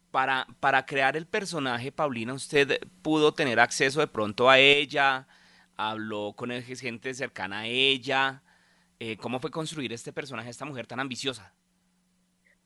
para, 0.10 0.48
para 0.60 0.86
crear 0.86 1.18
el 1.18 1.28
personaje, 1.28 1.92
Paulina, 1.92 2.34
usted 2.34 2.80
pudo 3.02 3.34
tener 3.34 3.60
acceso 3.60 4.00
de 4.00 4.08
pronto 4.08 4.50
a 4.50 4.58
ella, 4.58 5.28
habló 5.80 6.34
con 6.36 6.52
gente 6.62 7.14
cercana 7.14 7.62
a 7.62 7.68
ella. 7.68 8.44
Eh, 9.00 9.16
¿Cómo 9.16 9.40
fue 9.40 9.50
construir 9.50 9.94
este 9.94 10.12
personaje, 10.12 10.50
esta 10.50 10.66
mujer 10.66 10.86
tan 10.86 11.00
ambiciosa? 11.00 11.56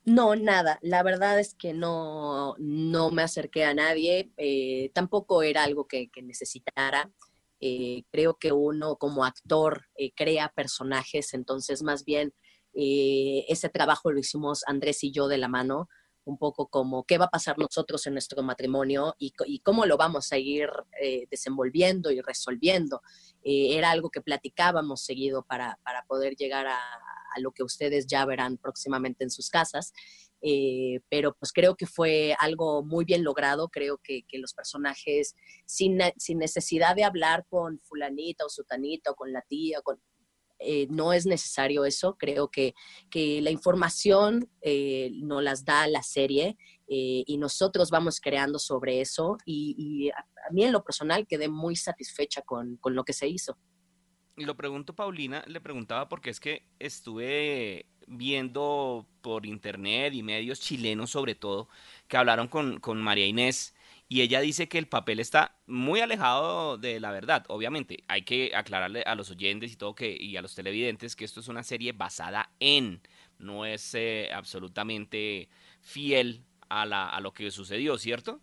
No, 0.04 0.36
nada. 0.36 0.80
La 0.82 1.04
verdad 1.04 1.40
es 1.40 1.54
que 1.54 1.74
no, 1.74 2.56
no 2.58 3.12
me 3.12 3.22
acerqué 3.22 3.66
a 3.66 3.76
nadie. 3.76 4.32
Eh, 4.38 4.90
tampoco 4.96 5.44
era 5.44 5.64
algo 5.64 5.88
que, 5.88 6.10
necesitara. 6.24 7.12
Eh, 7.60 8.04
creo 8.12 8.40
que 8.40 8.52
uno 8.52 8.96
como 8.96 9.26
actor 9.26 9.86
crea 10.16 10.50
personajes, 10.50 11.34
entonces 11.34 11.82
más 11.84 12.04
bien 12.04 12.34
ese 12.76 13.70
trabajo 13.70 14.12
lo 14.12 14.20
hicimos 14.20 14.64
Andrés 14.66 15.04
y 15.04 15.12
yo 15.12 15.28
de 15.28 15.38
la 15.38 15.48
mano, 15.48 15.88
un 16.26 16.38
poco 16.38 16.68
como 16.68 17.04
qué 17.04 17.18
va 17.18 17.26
a 17.26 17.30
pasar 17.30 17.58
nosotros 17.58 18.06
en 18.08 18.14
nuestro 18.14 18.42
matrimonio 18.44 19.16
y, 19.18 19.32
cómo 19.60 19.86
lo 19.86 19.98
vamos 19.98 20.32
a 20.32 20.38
ir 20.38 20.70
eh, 21.02 21.28
desenvolviendo 21.30 22.12
y 22.12 22.22
resolviendo. 22.22 23.02
Eh, 23.44 23.78
era 23.78 23.92
algo 23.92 24.10
que 24.10 24.22
platicábamos 24.22 25.04
seguido 25.04 25.44
para, 25.44 25.78
poder 26.08 26.36
llegar 26.36 26.68
a, 26.68 26.80
lo 27.38 27.52
que 27.52 27.64
ustedes 27.64 28.06
ya 28.06 28.26
verán 28.26 28.58
próximamente 28.58 29.24
en 29.24 29.32
sus 29.32 29.50
casas. 29.50 29.92
pero 31.10 31.34
pues 31.34 31.52
creo 31.52 31.76
que 31.76 31.88
fue 31.88 32.36
algo 32.40 32.84
muy 32.84 33.06
bien 33.06 33.24
logrado, 33.24 33.70
creo 33.70 33.98
que, 33.98 34.24
los 34.34 34.54
personajes, 34.54 35.36
sin, 35.66 36.00
sin, 36.18 36.38
necesidad 36.38 36.96
de 36.96 37.06
hablar 37.06 37.46
con 37.50 37.80
fulanita 37.80 38.46
o 38.46 38.50
sutanita 38.50 39.12
o 39.12 39.16
con 39.16 39.32
la 39.34 39.42
tía, 39.42 39.82
con, 39.82 40.00
eh, 40.64 40.88
no 40.90 41.14
es 41.14 41.26
necesario 41.26 41.86
eso. 41.86 42.16
Creo 42.18 42.50
que, 42.50 42.74
la 43.14 43.52
información 43.52 44.50
eh, 44.62 45.12
nos 45.16 45.44
las 45.44 45.66
da 45.66 45.88
la 45.88 46.02
serie 46.02 46.58
eh, 46.88 47.24
y 47.26 47.38
nosotros 47.38 47.90
vamos 47.90 48.20
creando 48.20 48.60
sobre 48.60 49.02
eso. 49.02 49.38
Y, 49.46 50.10
a, 50.10 50.52
mí 50.52 50.64
en 50.64 50.72
lo 50.72 50.84
personal 50.84 51.26
quedé 51.28 51.48
muy 51.48 51.76
satisfecha 51.76 52.42
con, 52.42 52.80
lo 52.84 53.04
que 53.04 53.14
se 53.14 53.28
hizo. 53.28 53.58
Y 54.36 54.46
lo 54.46 54.58
pregunto, 54.58 54.96
Paulina, 54.96 55.44
le 55.48 55.62
preguntaba 55.62 56.10
porque 56.10 56.32
es 56.32 56.40
que 56.40 56.66
estuve 56.80 57.86
viendo 58.08 59.08
por 59.22 59.46
internet 59.46 60.14
y 60.14 60.24
medios 60.24 60.60
chilenos 60.60 61.12
sobre 61.12 61.36
todo 61.36 61.70
que 62.08 62.18
hablaron 62.18 62.48
con, 62.48 62.80
con 62.80 63.02
María 63.02 63.26
Inés 63.26 63.74
y 64.14 64.22
ella 64.22 64.42
dice 64.42 64.70
que 64.70 64.78
el 64.78 64.88
papel 64.88 65.20
está 65.20 65.58
muy 65.66 66.00
alejado 66.00 66.78
de 66.78 67.00
la 67.00 67.10
verdad. 67.10 67.46
Obviamente, 67.48 68.04
hay 68.08 68.22
que 68.22 68.52
aclararle 68.54 69.02
a 69.08 69.16
los 69.16 69.32
oyentes 69.32 69.72
y 69.72 69.76
todo 69.76 69.96
que 69.96 70.16
y 70.16 70.38
a 70.38 70.44
los 70.44 70.54
televidentes 70.54 71.16
que 71.16 71.26
esto 71.26 71.40
es 71.40 71.48
una 71.48 71.64
serie 71.64 71.94
basada 71.94 72.52
en, 72.60 73.02
no 73.40 73.66
es 73.66 73.96
eh, 73.96 74.30
absolutamente 74.32 75.50
fiel 75.82 76.46
a, 76.70 76.86
la, 76.86 77.10
a 77.10 77.22
lo 77.22 77.34
que 77.34 77.50
sucedió, 77.50 77.98
¿cierto? 77.98 78.40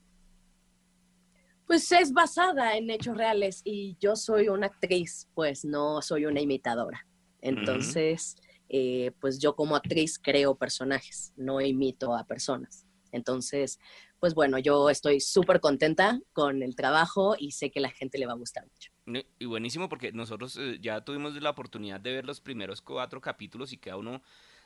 Pues 1.69 1.93
es 1.93 2.13
basada 2.13 2.77
en 2.77 2.91
hechos 2.91 3.17
reales 3.17 3.63
y 3.63 3.97
yo 4.01 4.17
soy 4.17 4.49
una 4.49 4.67
actriz, 4.67 5.29
pues 5.35 5.65
no 5.65 6.03
soy 6.03 6.25
una 6.25 6.41
imitadora. 6.41 7.07
Entonces, 7.43 8.35
eh, 8.69 9.13
pues 9.21 9.39
yo 9.39 9.55
como 9.55 9.77
actriz 9.77 10.19
creo 10.19 10.57
personajes, 10.57 11.33
no 11.37 11.61
imito 11.61 12.17
a 12.17 12.25
personas. 12.25 12.89
Entonces, 13.13 13.79
pues 14.21 14.35
bueno, 14.35 14.59
yo 14.59 14.91
estoy 14.91 15.19
súper 15.21 15.61
contenta 15.61 16.21
con 16.33 16.63
el 16.63 16.77
trabajo 16.77 17.35
y 17.39 17.53
sé 17.53 17.71
que 17.71 17.81
la 17.81 17.91
gente 17.91 18.19
le 18.19 18.27
va 18.27 18.33
a 18.33 18.37
gustar 18.37 18.65
mucho. 18.65 18.93
Y 19.39 19.47
buenísimo 19.47 19.89
porque 19.89 20.13
nosotros 20.13 20.57
eh, 20.61 20.79
ya 20.81 21.03
tuvimos 21.03 21.35
la 21.41 21.51
oportunidad 21.51 21.99
de 21.99 22.13
ver 22.13 22.27
los 22.27 22.41
primeros 22.41 22.83
cuatro 22.83 23.21
capítulos 23.21 23.73
y 23.73 23.79
queda 23.79 23.97
uno 23.97 24.23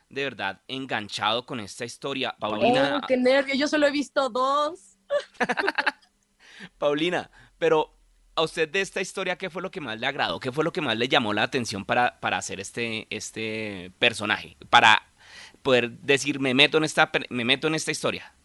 de 0.09 0.23
verdad 0.23 0.61
enganchado 0.67 1.45
con 1.45 1.59
esta 1.59 1.85
historia. 1.85 2.35
Paulina. 2.37 2.99
¡Oh, 3.01 3.07
qué 3.07 3.17
nervio! 3.17 3.55
Yo 3.55 3.67
solo 3.67 3.87
he 3.87 3.91
visto 3.91 4.29
dos. 4.29 4.97
Paulina, 6.77 7.31
pero 7.57 7.95
a 8.35 8.43
usted 8.43 8.69
de 8.69 8.81
esta 8.81 9.01
historia, 9.01 9.37
¿qué 9.37 9.49
fue 9.49 9.61
lo 9.61 9.71
que 9.71 9.81
más 9.81 9.99
le 9.99 10.05
agradó? 10.05 10.39
¿Qué 10.39 10.51
fue 10.51 10.63
lo 10.63 10.73
que 10.73 10.81
más 10.81 10.97
le 10.97 11.07
llamó 11.07 11.33
la 11.33 11.43
atención 11.43 11.85
para, 11.85 12.19
para 12.19 12.37
hacer 12.37 12.59
este, 12.59 13.07
este 13.09 13.91
personaje? 13.99 14.57
Para 14.69 15.01
poder 15.61 15.91
decir, 15.91 16.39
me 16.39 16.53
meto 16.53 16.77
en 16.77 16.83
esta, 16.83 17.09
me 17.29 17.45
meto 17.45 17.67
en 17.67 17.75
esta 17.75 17.91
historia. 17.91 18.35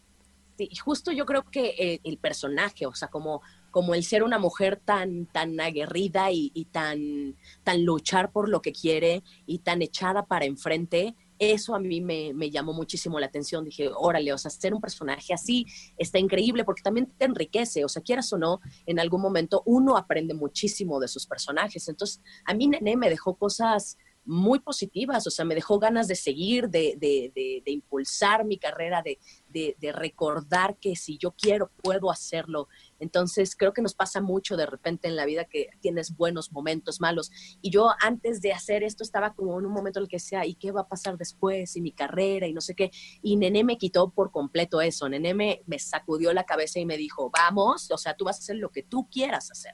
Sí, 0.60 0.68
justo 0.76 1.10
yo 1.10 1.24
creo 1.24 1.42
que 1.44 1.74
eh, 1.78 2.00
el, 2.04 2.18
personaje, 2.18 2.84
o 2.84 2.94
sea, 2.94 3.08
como, 3.08 3.40
como 3.70 3.94
el 3.94 4.04
ser 4.04 4.22
una 4.22 4.38
mujer 4.38 4.78
tan, 4.84 5.24
tan 5.24 5.58
aguerrida 5.58 6.30
y, 6.30 6.50
y, 6.52 6.66
tan, 6.66 7.34
tan 7.64 7.82
luchar 7.82 8.30
por 8.30 8.50
lo 8.50 8.60
que 8.60 8.72
quiere 8.72 9.22
y 9.46 9.60
tan 9.60 9.80
echada 9.80 10.26
para 10.26 10.44
enfrente, 10.44 11.16
eso 11.38 11.74
a 11.74 11.80
mí 11.80 12.02
me, 12.02 12.50
llamó 12.50 12.74
muchísimo 12.74 13.18
la 13.18 13.24
atención. 13.24 13.64
Dije, 13.64 13.88
órale, 13.96 14.34
o 14.34 14.36
sea, 14.36 14.50
ser 14.50 14.74
un 14.74 14.82
personaje 14.82 15.32
así 15.32 15.64
está 15.96 16.18
increíble 16.18 16.64
porque 16.64 16.82
también 16.82 17.10
te 17.16 17.24
enriquece, 17.24 17.82
o 17.82 17.88
sea, 17.88 18.02
quieras 18.02 18.30
o 18.34 18.36
no, 18.36 18.60
en 18.84 19.00
algún 19.00 19.22
momento 19.22 19.62
uno 19.64 19.96
aprende 19.96 20.34
muchísimo 20.34 21.00
de 21.00 21.08
sus 21.08 21.26
personajes. 21.26 21.88
Entonces, 21.88 22.20
a 22.44 22.52
mí 22.52 22.68
Nene 22.68 22.98
me 22.98 23.08
dejó 23.08 23.34
cosas 23.36 23.96
muy 24.30 24.60
positivas, 24.60 25.26
o 25.26 25.30
sea, 25.30 25.44
me 25.44 25.56
dejó 25.56 25.80
ganas 25.80 26.06
de 26.06 26.14
seguir, 26.14 26.68
de, 26.68 26.94
de, 26.96 27.32
de, 27.34 27.70
impulsar 27.72 28.44
mi 28.44 28.58
carrera, 28.58 29.02
de, 29.02 29.92
recordar 29.92 30.76
que 30.76 30.94
si 30.94 31.18
yo 31.18 31.32
quiero, 31.32 31.72
puedo 31.82 32.12
hacerlo. 32.12 32.68
Entonces, 33.00 33.56
creo 33.56 33.72
que 33.72 33.82
nos 33.82 33.94
pasa 33.94 34.20
mucho 34.20 34.56
de 34.56 34.66
repente 34.66 35.08
en 35.08 35.16
la 35.16 35.26
vida 35.26 35.46
que 35.46 35.70
tienes 35.80 36.16
buenos 36.16 36.52
momentos, 36.52 37.00
malos. 37.00 37.32
Y 37.60 37.70
yo 37.70 37.90
antes 38.00 38.40
de 38.40 38.52
hacer 38.52 38.84
esto 38.84 39.02
estaba 39.02 39.34
como 39.34 39.58
en 39.58 39.66
un 39.66 39.72
momento 39.72 39.98
en 39.98 40.04
el 40.04 40.08
que 40.08 40.20
sea, 40.20 40.46
¿y 40.46 40.54
qué 40.54 40.70
va 40.70 40.82
a 40.82 40.88
pasar 40.88 41.18
después? 41.18 41.74
Y 41.74 41.80
mi 41.80 41.90
carrera 41.90 42.46
y 42.46 42.52
no 42.52 42.60
sé 42.60 42.76
qué. 42.76 42.92
Y 43.22 43.36
Nené 43.36 43.64
me 43.64 43.78
quitó 43.78 44.10
por 44.10 44.30
completo 44.30 44.80
eso. 44.80 45.08
Nené 45.08 45.34
me, 45.34 45.78
sacudió 45.80 46.32
la 46.32 46.44
cabeza 46.44 46.78
y 46.78 46.86
me 46.86 46.96
dijo, 46.96 47.32
vamos, 47.36 47.90
o 47.90 47.98
sea, 47.98 48.14
tú 48.14 48.26
vas 48.26 48.36
a 48.36 48.38
hacer 48.38 48.56
lo 48.56 48.70
que 48.70 48.84
tú 48.84 49.08
quieras 49.10 49.50
hacer. 49.50 49.72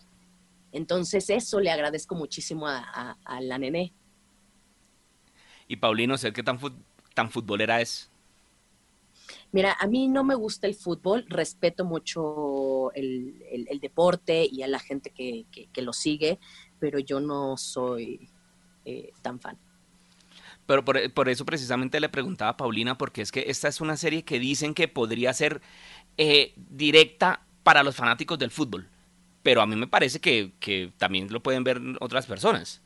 Entonces, 0.72 1.28
eso 1.28 1.60
le 1.60 1.70
agradezco 1.70 2.14
muchísimo 2.14 2.66
a, 2.66 2.78
a, 2.78 3.18
a 3.22 3.40
la 3.42 3.58
Nené. 3.58 3.92
Y 5.68 5.76
Paulino, 5.76 6.16
sé 6.16 6.32
qué 6.32 6.42
tan, 6.42 6.58
tan 7.14 7.30
futbolera 7.30 7.80
es. 7.80 8.10
Mira, 9.52 9.76
a 9.78 9.86
mí 9.86 10.08
no 10.08 10.24
me 10.24 10.34
gusta 10.34 10.66
el 10.66 10.74
fútbol, 10.74 11.24
respeto 11.28 11.84
mucho 11.84 12.92
el, 12.92 13.78
deporte 13.80 14.46
y 14.50 14.62
a 14.62 14.68
la 14.68 14.78
gente 14.78 15.10
que, 15.10 15.82
lo 15.82 15.92
sigue, 15.92 16.38
pero 16.78 16.98
yo 16.98 17.20
no 17.20 17.56
soy 17.56 18.28
eh, 18.84 19.12
tan 19.22 19.40
fan. 19.40 19.56
Pero 20.66 20.84
por, 20.84 21.28
eso 21.28 21.44
precisamente 21.44 22.00
le 22.00 22.08
preguntaba 22.08 22.50
a 22.50 22.56
Paulina, 22.56 22.98
porque 22.98 23.22
es 23.22 23.30
que 23.30 23.44
esta 23.48 23.68
es 23.68 23.80
una 23.80 23.96
serie 23.96 24.24
que 24.24 24.40
dicen 24.40 24.74
que 24.74 24.88
podría 24.88 25.32
ser 25.32 25.60
eh, 26.16 26.52
directa 26.56 27.46
para 27.62 27.82
los 27.82 27.94
fanáticos 27.94 28.38
del 28.38 28.50
fútbol, 28.50 28.88
pero 29.42 29.62
a 29.62 29.66
mí 29.66 29.76
me 29.76 29.86
parece 29.86 30.20
que, 30.20 30.52
que 30.58 30.92
también 30.98 31.32
lo 31.32 31.42
pueden 31.42 31.62
ver 31.64 31.80
otras 32.00 32.26
personas 32.26 32.82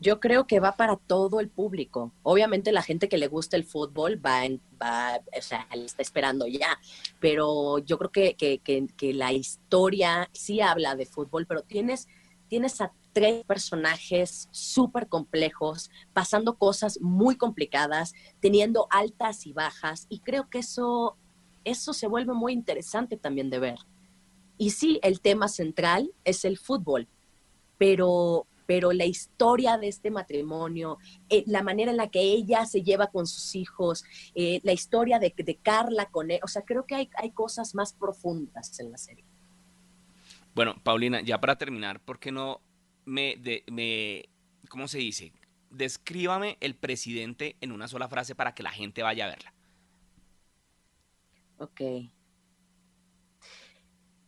yo 0.00 0.18
creo 0.18 0.46
que 0.46 0.60
va 0.60 0.72
para 0.72 0.96
todo 0.96 1.40
el 1.40 1.50
público. 1.50 2.12
Obviamente 2.22 2.72
la 2.72 2.82
gente 2.82 3.08
que 3.08 3.18
le 3.18 3.28
gusta 3.28 3.56
el 3.56 3.64
fútbol 3.64 4.24
va, 4.24 4.46
en, 4.46 4.60
va 4.82 5.18
o 5.18 5.38
está 5.38 6.02
esperando 6.02 6.46
ya, 6.46 6.80
pero 7.20 7.78
yo 7.78 7.98
creo 7.98 8.10
que, 8.10 8.34
que, 8.34 9.12
la 9.12 9.32
historia 9.32 10.30
sí 10.32 10.60
habla 10.60 10.96
de 10.96 11.04
fútbol, 11.04 11.46
pero 11.46 11.62
tienes, 11.62 12.08
tienes 12.48 12.80
a 12.80 12.92
tres 13.12 13.44
personajes 13.44 14.48
súper 14.52 15.08
complejos, 15.08 15.90
pasando 16.14 16.56
cosas 16.56 16.98
muy 17.00 17.36
complicadas, 17.36 18.14
teniendo 18.40 18.86
altas 18.90 19.46
y 19.46 19.52
bajas, 19.52 20.06
y 20.08 20.20
creo 20.20 20.48
que 20.48 20.60
eso, 20.60 21.16
eso 21.64 21.92
se 21.92 22.06
vuelve 22.06 22.32
muy 22.32 22.52
interesante 22.52 23.16
también 23.16 23.50
de 23.50 23.58
ver. 23.58 23.78
Y 24.56 24.70
sí, 24.70 24.98
el 25.02 25.20
tema 25.20 25.48
central 25.48 26.12
es 26.24 26.44
el 26.44 26.56
fútbol, 26.56 27.08
pero, 27.78 28.46
pero 28.70 28.92
la 28.92 29.04
historia 29.04 29.78
de 29.78 29.88
este 29.88 30.12
matrimonio, 30.12 30.98
eh, 31.28 31.42
la 31.48 31.64
manera 31.64 31.90
en 31.90 31.96
la 31.96 32.08
que 32.08 32.20
ella 32.20 32.64
se 32.66 32.84
lleva 32.84 33.08
con 33.08 33.26
sus 33.26 33.56
hijos, 33.56 34.04
eh, 34.36 34.60
la 34.62 34.70
historia 34.70 35.18
de, 35.18 35.34
de, 35.36 35.56
Carla 35.56 36.06
con 36.06 36.30
él, 36.30 36.38
o 36.44 36.46
sea, 36.46 36.62
creo 36.62 36.86
que 36.86 36.94
hay, 36.94 37.10
hay 37.16 37.32
cosas 37.32 37.74
más 37.74 37.92
profundas 37.92 38.78
en 38.78 38.92
la 38.92 38.96
serie. 38.96 39.24
Bueno, 40.54 40.76
Paulina, 40.84 41.20
ya 41.20 41.40
para 41.40 41.58
terminar, 41.58 41.98
¿por 41.98 42.20
qué 42.20 42.30
no 42.30 42.60
me, 43.04 43.34
me, 43.72 44.28
¿cómo 44.68 44.86
se 44.86 44.98
dice? 44.98 45.32
Descríbame 45.70 46.56
el 46.60 46.76
presidente 46.76 47.56
en 47.60 47.72
una 47.72 47.88
sola 47.88 48.06
frase 48.06 48.36
para 48.36 48.54
que 48.54 48.62
la 48.62 48.70
gente 48.70 49.02
vaya 49.02 49.24
a 49.24 49.30
verla. 49.30 49.52
Ok. 51.58 51.80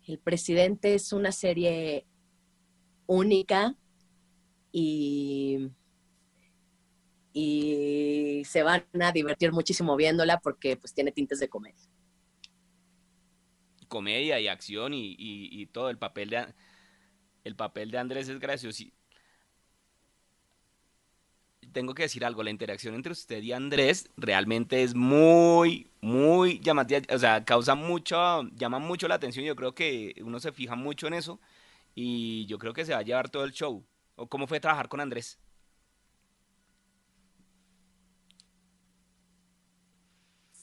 El 0.08 0.18
presidente 0.18 0.94
es 0.94 1.12
una 1.12 1.30
serie 1.30 2.06
única, 3.06 3.76
y, 4.72 5.70
y 7.32 8.42
se 8.44 8.62
van 8.62 8.84
a 9.00 9.12
divertir 9.12 9.52
muchísimo 9.52 9.96
viéndola 9.96 10.40
porque 10.40 10.76
pues 10.76 10.94
tiene 10.94 11.12
tintes 11.12 11.38
de 11.40 11.48
comedia. 11.48 11.80
Comedia 13.88 14.40
y 14.40 14.48
acción 14.48 14.92
y, 14.94 15.66
todo 15.66 15.90
el 15.90 15.98
papel 15.98 16.30
de 16.30 16.46
el 17.44 17.56
papel 17.56 17.90
de 17.90 17.98
Andrés 17.98 18.28
es 18.28 18.38
gracioso. 18.38 18.84
Tengo 21.72 21.94
que 21.94 22.02
decir 22.02 22.24
algo, 22.24 22.42
la 22.42 22.50
interacción 22.50 22.94
entre 22.94 23.12
usted 23.12 23.42
y 23.42 23.52
Andrés 23.52 24.10
realmente 24.16 24.82
es 24.82 24.94
muy, 24.94 25.90
muy 26.02 26.60
llamativa, 26.60 27.00
o 27.14 27.18
sea, 27.18 27.44
causa 27.44 27.74
mucho, 27.74 28.42
llama 28.54 28.78
mucho 28.78 29.08
la 29.08 29.14
atención, 29.14 29.44
yo 29.44 29.56
creo 29.56 29.74
que 29.74 30.14
uno 30.22 30.38
se 30.38 30.52
fija 30.52 30.74
mucho 30.74 31.06
en 31.06 31.14
eso 31.14 31.40
y 31.94 32.44
yo 32.46 32.58
creo 32.58 32.74
que 32.74 32.84
se 32.84 32.92
va 32.92 32.98
a 32.98 33.02
llevar 33.02 33.30
todo 33.30 33.44
el 33.44 33.52
show 33.52 33.82
cómo 34.28 34.46
fue 34.46 34.60
trabajar 34.60 34.88
con 34.88 35.00
Andrés? 35.00 35.38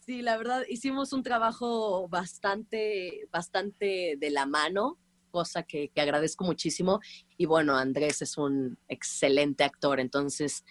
Sí, 0.10 0.24
la 0.24 0.38
verdad, 0.38 0.64
hicimos 0.68 1.14
un 1.14 1.22
trabajo 1.22 2.08
bastante, 2.08 3.28
bastante 3.32 4.16
de 4.18 4.30
la 4.32 4.48
mano, 4.48 4.98
cosa 5.30 5.62
que, 5.62 5.92
agradezco 5.96 6.44
muchísimo. 6.44 7.00
Y 7.38 7.46
bueno, 7.46 7.78
Andrés 7.78 8.24
es 8.24 8.36
un 8.38 8.80
excelente 8.88 9.64
actor, 9.64 10.00
entonces, 10.00 10.64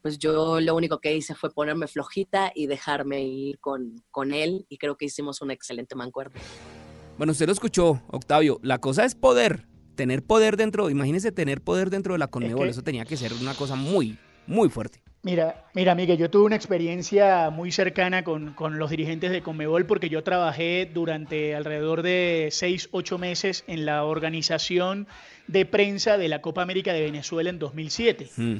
pues 0.00 0.18
yo 0.18 0.60
lo 0.60 0.74
único 0.74 0.98
que 0.98 1.14
hice 1.14 1.34
fue 1.34 1.50
ponerme 1.50 1.88
flojita 1.88 2.52
y 2.54 2.68
dejarme 2.68 3.22
ir 3.22 3.58
con, 3.58 4.02
con 4.10 4.32
él, 4.32 4.64
y 4.70 4.78
creo 4.78 4.96
que 4.96 5.04
hicimos 5.04 5.42
un 5.42 5.50
excelente 5.50 5.94
mancuerdo. 5.94 6.40
Bueno, 7.18 7.32
usted 7.32 7.46
lo 7.46 7.52
escuchó, 7.52 8.02
Octavio. 8.08 8.60
La 8.62 8.78
cosa 8.78 9.04
es 9.04 9.14
poder 9.14 9.66
tener 9.96 10.22
poder 10.22 10.56
dentro, 10.56 10.88
imagínese 10.90 11.32
tener 11.32 11.60
poder 11.60 11.90
dentro 11.90 12.12
de 12.12 12.18
la 12.18 12.28
Conmebol, 12.28 12.68
eso 12.68 12.82
tenía 12.82 13.04
que 13.04 13.16
ser 13.16 13.32
una 13.34 13.54
cosa 13.54 13.74
muy, 13.74 14.16
muy 14.46 14.68
fuerte. 14.68 15.00
Mira, 15.22 15.64
mira, 15.74 15.96
Miguel, 15.96 16.18
yo 16.18 16.30
tuve 16.30 16.44
una 16.44 16.54
experiencia 16.54 17.50
muy 17.50 17.72
cercana 17.72 18.22
con, 18.22 18.52
con, 18.52 18.78
los 18.78 18.90
dirigentes 18.90 19.32
de 19.32 19.42
Conmebol 19.42 19.84
porque 19.84 20.08
yo 20.08 20.22
trabajé 20.22 20.88
durante 20.94 21.56
alrededor 21.56 22.02
de 22.02 22.50
seis, 22.52 22.88
ocho 22.92 23.18
meses 23.18 23.64
en 23.66 23.86
la 23.86 24.04
organización 24.04 25.08
de 25.48 25.66
prensa 25.66 26.16
de 26.16 26.28
la 26.28 26.42
Copa 26.42 26.62
América 26.62 26.92
de 26.92 27.00
Venezuela 27.00 27.50
en 27.50 27.58
2007. 27.58 28.30
Mm. 28.36 28.56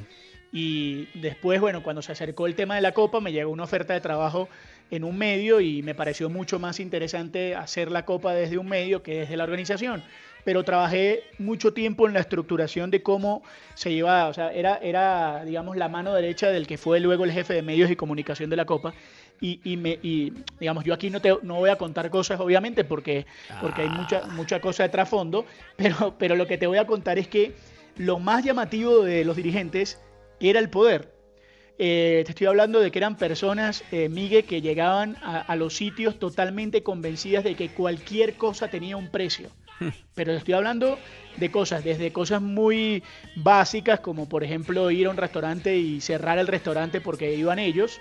Y 0.52 1.06
después, 1.20 1.60
bueno, 1.60 1.84
cuando 1.84 2.02
se 2.02 2.12
acercó 2.12 2.46
el 2.46 2.56
tema 2.56 2.74
de 2.74 2.80
la 2.80 2.92
Copa, 2.92 3.20
me 3.20 3.30
llegó 3.30 3.52
una 3.52 3.64
oferta 3.64 3.94
de 3.94 4.00
trabajo 4.00 4.48
en 4.90 5.04
un 5.04 5.16
medio 5.18 5.60
y 5.60 5.82
me 5.82 5.94
pareció 5.94 6.30
mucho 6.30 6.58
más 6.58 6.80
interesante 6.80 7.54
hacer 7.54 7.92
la 7.92 8.04
Copa 8.04 8.34
desde 8.34 8.58
un 8.58 8.68
medio 8.68 9.02
que 9.02 9.20
desde 9.20 9.36
la 9.36 9.44
organización 9.44 10.02
pero 10.46 10.62
trabajé 10.62 11.24
mucho 11.40 11.72
tiempo 11.72 12.06
en 12.06 12.14
la 12.14 12.20
estructuración 12.20 12.92
de 12.92 13.02
cómo 13.02 13.42
se 13.74 13.92
llevaba, 13.92 14.28
o 14.28 14.32
sea, 14.32 14.52
era, 14.52 14.76
era 14.76 15.44
digamos, 15.44 15.76
la 15.76 15.88
mano 15.88 16.14
derecha 16.14 16.50
del 16.50 16.68
que 16.68 16.78
fue 16.78 17.00
luego 17.00 17.24
el 17.24 17.32
jefe 17.32 17.52
de 17.52 17.62
medios 17.62 17.90
y 17.90 17.96
comunicación 17.96 18.48
de 18.48 18.54
la 18.54 18.64
Copa. 18.64 18.94
Y, 19.40 19.58
y, 19.64 19.76
me, 19.76 19.98
y 20.04 20.32
digamos, 20.60 20.84
yo 20.84 20.94
aquí 20.94 21.10
no, 21.10 21.20
te, 21.20 21.36
no 21.42 21.56
voy 21.56 21.70
a 21.70 21.74
contar 21.74 22.10
cosas, 22.10 22.38
obviamente, 22.38 22.84
porque, 22.84 23.26
porque 23.60 23.82
hay 23.82 23.88
mucha, 23.88 24.22
ah. 24.22 24.28
mucha 24.28 24.60
cosa 24.60 24.84
de 24.84 24.88
trasfondo, 24.88 25.46
pero, 25.76 26.14
pero 26.16 26.36
lo 26.36 26.46
que 26.46 26.58
te 26.58 26.68
voy 26.68 26.78
a 26.78 26.86
contar 26.86 27.18
es 27.18 27.26
que 27.26 27.52
lo 27.96 28.20
más 28.20 28.44
llamativo 28.44 29.02
de 29.02 29.24
los 29.24 29.34
dirigentes 29.34 30.00
era 30.38 30.60
el 30.60 30.70
poder. 30.70 31.12
Eh, 31.76 32.22
te 32.24 32.30
estoy 32.30 32.46
hablando 32.46 32.78
de 32.78 32.92
que 32.92 33.00
eran 33.00 33.16
personas, 33.16 33.82
eh, 33.90 34.08
Miguel, 34.08 34.44
que 34.44 34.60
llegaban 34.60 35.16
a, 35.22 35.40
a, 35.40 35.56
los 35.56 35.74
sitios 35.74 36.20
totalmente 36.20 36.84
convencidas 36.84 37.42
de 37.42 37.56
que 37.56 37.70
cualquier 37.70 38.34
cosa 38.34 38.68
tenía 38.68 38.96
un 38.96 39.10
precio. 39.10 39.50
Pero 40.14 40.32
estoy 40.32 40.54
hablando 40.54 40.98
de 41.36 41.50
cosas, 41.50 41.84
desde 41.84 42.12
cosas 42.12 42.40
muy 42.40 43.02
básicas 43.36 44.00
como 44.00 44.28
por 44.28 44.42
ejemplo 44.44 44.90
ir 44.90 45.06
a 45.06 45.10
un 45.10 45.16
restaurante 45.16 45.76
y 45.76 46.00
cerrar 46.00 46.38
el 46.38 46.46
restaurante 46.46 47.00
porque 47.00 47.34
iban 47.34 47.58
ellos, 47.58 48.00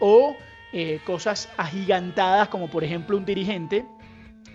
o 0.00 0.36
eh, 0.72 1.00
cosas 1.04 1.48
agigantadas 1.56 2.48
como 2.48 2.68
por 2.68 2.82
ejemplo 2.82 3.16
un 3.16 3.24
dirigente 3.24 3.84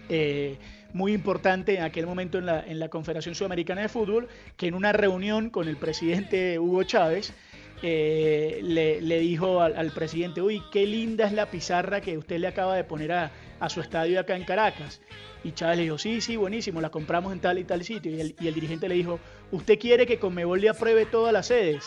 eh, 0.10 0.58
muy 0.94 1.14
importante 1.14 1.78
en 1.78 1.84
aquel 1.84 2.06
momento 2.06 2.38
en 2.38 2.46
la, 2.46 2.62
en 2.66 2.80
la 2.80 2.90
Confederación 2.90 3.36
Sudamericana 3.36 3.82
de 3.82 3.90
Fútbol, 3.90 4.28
que 4.56 4.68
en 4.68 4.74
una 4.74 4.94
reunión 4.94 5.50
con 5.50 5.68
el 5.68 5.78
presidente 5.78 6.60
Hugo 6.60 6.84
Chávez, 6.84 7.34
eh, 7.84 8.60
le, 8.64 9.20
dijo 9.20 9.62
al, 9.62 9.92
presidente, 9.92 10.42
uy, 10.42 10.62
qué 10.72 10.86
linda 10.86 11.26
es 11.26 11.34
la 11.34 11.46
pizarra 11.48 12.02
que 12.02 12.18
usted 12.18 12.40
le 12.40 12.48
acaba 12.48 12.76
de 12.76 12.84
poner 12.84 13.12
a, 13.12 13.32
su 13.70 13.82
estadio 13.82 14.20
acá 14.20 14.36
en 14.36 14.44
Caracas. 14.44 15.02
Y 15.44 15.52
Chávez 15.52 15.78
le 15.78 15.84
dijo, 15.84 15.98
sí, 15.98 16.22
sí, 16.22 16.36
buenísimo, 16.36 16.82
la 16.82 16.90
compramos 16.90 17.32
en 17.34 17.40
tal 17.40 17.58
y 17.58 17.64
tal 17.64 17.84
sitio. 17.84 18.12
Y 18.12 18.22
el, 18.22 18.36
y 18.40 18.48
el 18.48 18.54
dirigente 18.54 18.90
le 18.90 18.96
dijo, 18.96 19.20
¿usted 19.52 19.80
quiere 19.80 20.06
que 20.06 20.20
Conmebol 20.20 20.60
le 20.60 20.70
apruebe 20.70 21.06
todas 21.06 21.32
las 21.34 21.48
sedes? 21.48 21.86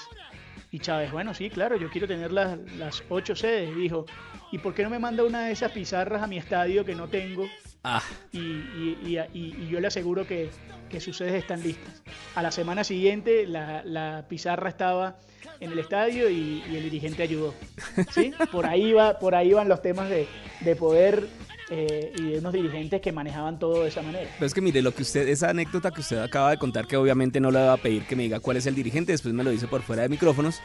Y 0.70 0.78
Chávez, 0.78 1.10
bueno, 1.10 1.34
sí, 1.34 1.50
claro, 1.50 1.76
yo 1.76 1.90
quiero 1.90 2.06
tener 2.06 2.32
las, 2.32 2.58
las 2.76 3.02
ocho 3.08 3.34
sedes. 3.34 3.70
Y 3.70 3.80
dijo, 3.80 4.06
¿y 4.52 4.58
por 4.58 4.74
qué 4.74 4.84
no 4.84 4.90
me 4.90 5.00
manda 5.00 5.24
una 5.24 5.46
de 5.46 5.52
esas 5.52 5.72
pizarras 5.72 6.22
a 6.22 6.26
mi 6.28 6.38
estadio 6.38 6.84
que 6.84 6.94
no 6.94 7.08
tengo? 7.08 7.48
Ah. 7.82 8.02
Y, 8.32 8.38
y, 8.38 9.68
yo 9.68 9.80
le 9.80 9.88
aseguro 9.88 10.26
que, 10.26 10.50
que, 10.88 11.00
sus 11.00 11.16
sedes 11.16 11.34
están 11.34 11.62
listas. 11.62 12.02
A 12.34 12.42
la 12.42 12.52
semana 12.52 12.84
siguiente 12.84 13.46
la, 13.46 13.82
la 13.84 14.24
pizarra 14.28 14.68
estaba 14.68 15.16
en 15.58 15.72
el 15.72 15.78
estadio 15.78 16.30
y, 16.30 16.62
el 16.68 16.82
dirigente 16.84 17.22
ayudó. 17.22 17.54
¿sí? 18.12 18.32
Por, 18.52 18.66
ahí 18.66 18.92
va, 18.92 19.18
por 19.18 19.34
ahí 19.34 19.52
van 19.52 19.68
los 19.68 19.82
temas 19.82 20.08
de, 20.08 20.26
de 20.60 20.76
poder 20.76 21.28
eh, 21.72 22.12
y 22.16 22.30
de 22.30 22.38
unos 22.38 22.52
dirigentes 22.52 23.00
que 23.00 23.12
manejaban 23.12 23.58
todo 23.58 23.82
de 23.82 23.88
esa 23.90 24.02
manera. 24.02 24.28
Pero 24.34 24.46
es 24.46 24.54
que 24.54 24.60
mire, 24.60 24.82
lo 24.82 24.92
que 24.92 25.02
usted, 25.02 25.28
esa 25.28 25.50
anécdota 25.50 25.90
que 25.90 26.00
usted 26.00 26.18
acaba 26.18 26.50
de 26.50 26.58
contar, 26.58 26.86
que 26.86 26.96
obviamente 26.96 27.38
no 27.40 27.50
le 27.50 27.60
va 27.60 27.74
a 27.74 27.76
pedir 27.76 28.04
que 28.06 28.16
me 28.16 28.24
diga 28.24 28.40
cuál 28.40 28.56
es 28.56 28.66
el 28.66 28.74
dirigente, 28.74 29.12
después 29.12 29.32
me 29.34 29.44
lo 29.44 29.50
dice 29.50 29.68
por 29.68 29.82
fuera 29.82 30.02
de 30.02 30.08
micrófonos. 30.08 30.60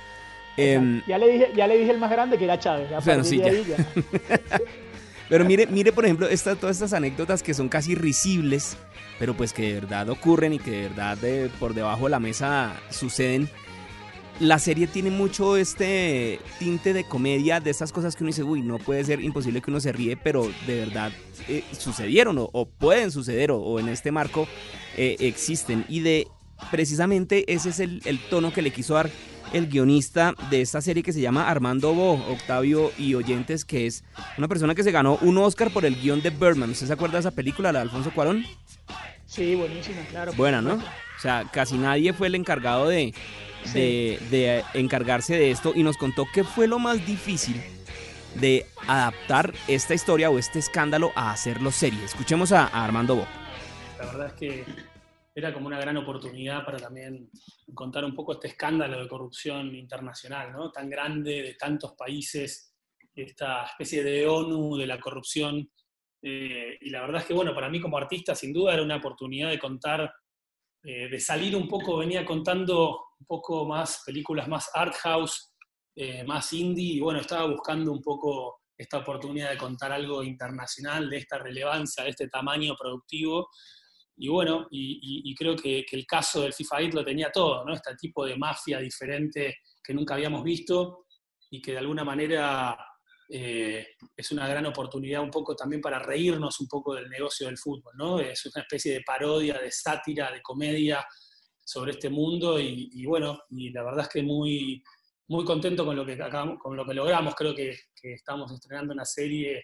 Em, 0.58 1.04
ya, 1.06 1.18
le 1.18 1.28
dije, 1.28 1.52
ya 1.56 1.68
le 1.68 1.78
dije 1.78 1.92
el 1.92 2.00
más 2.00 2.10
grande 2.10 2.38
que 2.38 2.46
era 2.46 2.58
Chávez. 2.58 2.90
Pero 5.30 5.46
mire, 5.46 5.68
mire 5.68 5.92
por 5.92 6.06
ejemplo, 6.06 6.28
todas 6.28 6.78
estas 6.78 6.94
anécdotas 6.94 7.42
que 7.42 7.54
son 7.54 7.70
casi 7.70 7.96
risibles, 7.96 8.78
pero 9.18 9.36
pues 9.36 9.54
que 9.54 9.64
de 9.64 9.74
verdad 9.74 10.10
ocurren 10.10 10.54
y 10.54 10.60
que 10.60 10.72
de 10.72 10.90
verdad 10.90 11.18
por 11.60 11.74
debajo 11.74 12.06
de 12.06 12.12
la 12.12 12.20
mesa 12.20 12.76
suceden 12.90 13.50
la 14.40 14.60
serie 14.60 14.88
tiene 14.88 15.12
mucho 15.12 15.56
este 15.56 16.40
tinte 16.60 16.94
de 16.94 17.06
comedia, 17.06 17.60
de 17.60 17.72
esas 17.72 17.92
cosas 17.92 18.16
que 18.16 18.24
uno 18.24 18.30
dice, 18.30 18.44
uy, 18.44 18.62
no 18.62 18.80
puede 18.80 19.04
ser 19.04 19.22
imposible 19.22 19.62
que 19.62 19.72
uno 19.72 19.80
se 19.80 19.92
ríe, 19.92 20.18
pero 20.18 20.50
de 20.68 20.76
verdad 20.76 21.12
eh, 21.48 21.64
sucedieron 21.72 22.38
o, 22.40 22.66
pueden 22.66 23.12
suceder 23.12 23.52
o, 23.52 23.80
en 23.80 23.88
este 23.88 24.12
marco 24.12 24.48
eh, 24.98 25.16
existen. 25.20 25.86
Y 25.88 26.02
de 26.02 26.28
precisamente 26.70 27.52
ese 27.54 27.70
es 27.70 27.80
el, 27.80 28.20
tono 28.30 28.52
que 28.52 28.62
le 28.62 28.72
quiso 28.72 28.96
dar 28.96 29.10
el 29.56 29.68
guionista 29.68 30.36
de 30.50 30.60
esta 30.60 30.82
serie 30.82 31.02
que 31.02 31.14
se 31.14 31.22
llama 31.22 31.50
Armando 31.50 31.94
Bo, 31.94 32.16
Octavio 32.30 32.92
y 32.98 33.16
Oyentes, 33.16 33.64
que 33.64 33.88
es 33.88 34.04
una 34.38 34.50
persona 34.50 34.76
que 34.76 34.84
se 34.84 34.92
ganó 34.92 35.18
un 35.22 35.38
Oscar 35.38 35.72
por 35.72 35.86
el 35.86 35.96
guion 35.96 36.22
de 36.22 36.30
Birdman. 36.30 36.72
¿Usted 36.72 36.88
se 36.88 36.94
acuerda 36.94 37.14
de 37.14 37.20
esa 37.22 37.32
película, 37.32 37.72
la 37.72 37.80
de 37.80 37.84
Alfonso 37.84 38.12
Cuarón? 38.12 38.46
Sí, 39.26 39.56
buenísima, 39.56 40.02
claro. 40.10 40.34
Buena, 40.34 40.62
¿no? 40.62 40.74
O 40.74 41.22
sea, 41.22 41.50
casi 41.54 41.78
nadie 41.78 42.12
fue 42.12 42.28
el 42.28 42.36
encargado 42.36 42.90
de, 42.90 43.14
de, 43.74 44.64
encargarse 44.74 45.36
de 45.36 45.52
esto 45.52 45.72
y 45.74 45.84
nos 45.84 45.96
contó 45.96 46.26
qué 46.34 46.44
fue 46.44 46.68
lo 46.68 46.78
más 46.78 47.06
difícil 47.06 47.62
de 48.36 48.66
adaptar 48.88 49.54
esta 49.70 49.94
historia 49.94 50.30
o 50.30 50.38
este 50.38 50.60
escándalo 50.60 51.14
a 51.16 51.32
hacerlo 51.32 51.72
serie. 51.72 52.04
Escuchemos 52.04 52.52
a, 52.52 52.66
Armando 52.68 53.16
Bo. 53.16 53.28
La 54.00 54.06
verdad 54.08 54.28
es 54.28 54.34
que 54.34 54.66
era 55.38 55.54
como 55.54 55.68
una 55.68 55.80
gran 55.80 55.98
oportunidad 55.98 56.64
para 56.64 56.78
también 56.78 57.30
contar 57.74 58.06
un 58.06 58.16
poco 58.16 58.34
este 58.34 58.48
escándalo 58.48 59.02
de 59.02 59.10
corrupción 59.10 59.76
internacional, 59.76 60.54
¿no? 60.54 60.72
Tan 60.72 60.90
grande, 60.90 61.42
de 61.42 61.56
tantos 61.56 61.94
países, 61.94 62.74
esta 63.14 63.66
especie 63.66 64.02
de 64.02 64.26
ONU 64.26 64.78
de 64.78 64.88
la 64.88 64.98
corrupción. 64.98 65.70
Eh, 66.22 66.78
y 66.80 66.90
la 66.90 67.02
verdad 67.02 67.22
es 67.22 67.28
que, 67.28 67.34
bueno, 67.34 67.54
para 67.54 67.70
mí 67.70 67.82
como 67.82 67.98
artista, 67.98 68.34
sin 68.34 68.54
duda 68.54 68.74
era 68.74 68.84
una 68.84 68.96
oportunidad 68.96 69.50
de 69.50 69.60
contar, 69.60 70.10
eh, 70.84 71.10
de 71.10 71.20
salir 71.20 71.54
un 71.54 71.68
poco, 71.68 71.98
venía 71.98 72.26
contando 72.26 73.08
un 73.20 73.26
poco 73.26 73.66
más 73.66 74.04
películas 74.06 74.48
más 74.48 74.70
art 74.74 74.96
house, 75.02 75.54
eh, 75.98 76.24
más 76.24 76.54
indie, 76.54 76.94
y 76.96 77.00
bueno, 77.02 77.20
estaba 77.20 77.46
buscando 77.46 77.92
un 77.92 78.02
poco 78.02 78.62
esta 78.78 79.00
oportunidad 79.00 79.52
de 79.52 79.58
contar 79.58 79.92
algo 79.92 80.24
internacional, 80.24 81.10
de 81.10 81.18
esta 81.18 81.38
relevancia, 81.40 82.06
de 82.06 82.12
este 82.12 82.30
tamaño 82.30 82.74
productivo. 82.80 83.50
Y 84.18 84.30
bueno, 84.30 84.68
y, 84.72 85.36
creo 85.36 85.56
que, 85.56 85.86
el 85.92 86.06
caso 86.06 86.42
del 86.42 86.54
FIFA 86.54 86.78
8 86.78 86.90
lo 86.94 87.06
tenía 87.06 87.32
todo, 87.32 87.66
¿no? 87.66 87.74
Este 87.74 87.96
tipo 87.96 88.26
de 88.26 88.38
mafia 88.38 88.80
diferente 88.80 89.58
que 89.84 89.94
nunca 89.94 90.14
habíamos 90.14 90.44
visto 90.44 91.06
y 91.50 91.62
que 91.62 91.74
de 91.74 91.80
alguna 91.80 92.04
manera 92.04 92.78
eh, 93.30 93.88
es 94.16 94.32
una 94.32 94.48
gran 94.48 94.66
oportunidad 94.66 95.22
un 95.22 95.32
poco 95.32 95.56
también 95.56 95.82
para 95.82 96.00
reírnos 96.00 96.60
un 96.62 96.68
poco 96.68 96.96
del 96.96 97.10
negocio 97.10 97.48
del 97.48 97.58
fútbol, 97.58 97.94
¿no? 97.98 98.20
Es 98.20 98.46
una 98.46 98.62
especie 98.62 98.94
de 98.94 99.02
parodia, 99.02 99.60
de 99.60 99.72
sátira, 99.72 100.32
de 100.32 100.42
comedia, 100.42 101.06
sobre 101.66 101.94
este 101.94 102.10
mundo 102.10 102.60
y, 102.60 103.06
bueno, 103.06 103.40
y 103.50 103.72
la 103.72 103.84
verdad 103.84 104.02
es 104.02 104.10
que 104.10 104.22
muy, 104.22 104.84
muy 105.28 105.44
contento 105.44 105.84
con 105.84 105.96
lo 105.96 106.06
que, 106.06 106.18
con 106.62 106.78
lo 106.78 106.86
que 106.86 106.94
logramos. 106.94 107.34
Creo 107.34 107.56
que, 107.56 107.76
estamos 108.04 108.52
estrenando 108.52 108.94
una 108.94 109.04
serie 109.04 109.64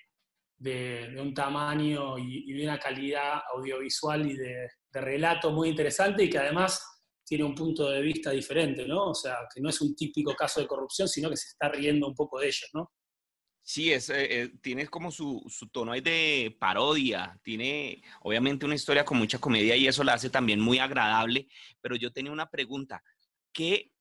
de, 0.62 1.16
un 1.20 1.34
tamaño 1.34 2.18
y, 2.20 2.54
de 2.54 2.64
una 2.64 2.80
calidad 2.80 3.42
audiovisual 3.56 4.30
y 4.30 4.38
de, 4.38 4.68
relato 4.94 5.52
muy 5.52 5.70
interesante 5.70 6.24
y 6.24 6.30
que 6.30 6.38
además 6.38 6.84
tiene 7.26 7.46
un 7.46 7.56
punto 7.56 7.90
de 7.90 8.02
vista 8.02 8.32
diferente, 8.32 8.86
¿no? 8.86 9.12
O 9.12 9.16
sea, 9.16 9.38
que 9.54 9.62
no 9.62 9.70
es 9.70 9.80
un 9.82 9.96
típico 9.96 10.36
caso 10.36 10.60
de 10.60 10.68
corrupción, 10.68 11.08
sino 11.08 11.30
que 11.30 11.38
se 11.38 11.48
está 11.48 11.70
riendo 11.70 12.08
un 12.08 12.14
poco 12.14 12.40
de 12.40 12.48
ellos, 12.48 12.70
¿no? 12.74 12.92
Sí, 13.64 13.94
es, 13.94 14.10
eh, 14.10 14.42
eh, 14.42 14.52
tiene 14.62 14.88
como 14.88 15.12
su, 15.12 15.42
su, 15.48 15.70
tono 15.70 15.94
de 15.94 16.56
parodia, 16.60 17.40
tiene 17.42 18.02
obviamente 18.22 18.66
una 18.66 18.76
historia 18.76 19.06
con 19.06 19.18
mucha 19.18 19.40
comedia 19.40 19.78
y 19.78 19.88
eso 19.88 20.04
la 20.04 20.14
hace 20.14 20.30
también 20.30 20.60
muy 20.60 20.80
agradable, 20.80 21.48
pero 21.80 21.96
yo 21.96 22.12
tenía 22.12 22.32
una 22.32 22.50
pregunta, 22.50 23.02
¿qué 23.54 23.92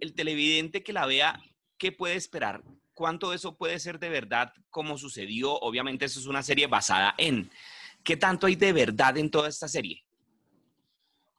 el 0.00 0.14
televidente 0.14 0.82
que 0.82 0.94
la 0.94 1.04
vea, 1.04 1.38
qué 1.78 1.92
puede 1.92 2.14
esperar? 2.14 2.62
¿Cuánto 2.94 3.30
de 3.30 3.36
eso 3.36 3.56
puede 3.56 3.78
ser 3.78 3.98
de 3.98 4.08
verdad 4.08 4.52
como 4.70 4.98
sucedió? 4.98 5.52
Obviamente 5.52 6.04
eso 6.04 6.20
es 6.20 6.26
una 6.26 6.42
serie 6.42 6.66
basada 6.66 7.14
en. 7.18 7.50
¿Qué 8.04 8.16
tanto 8.16 8.46
hay 8.46 8.56
de 8.56 8.72
verdad 8.72 9.16
en 9.16 9.30
toda 9.30 9.48
esta 9.48 9.68
serie? 9.68 10.04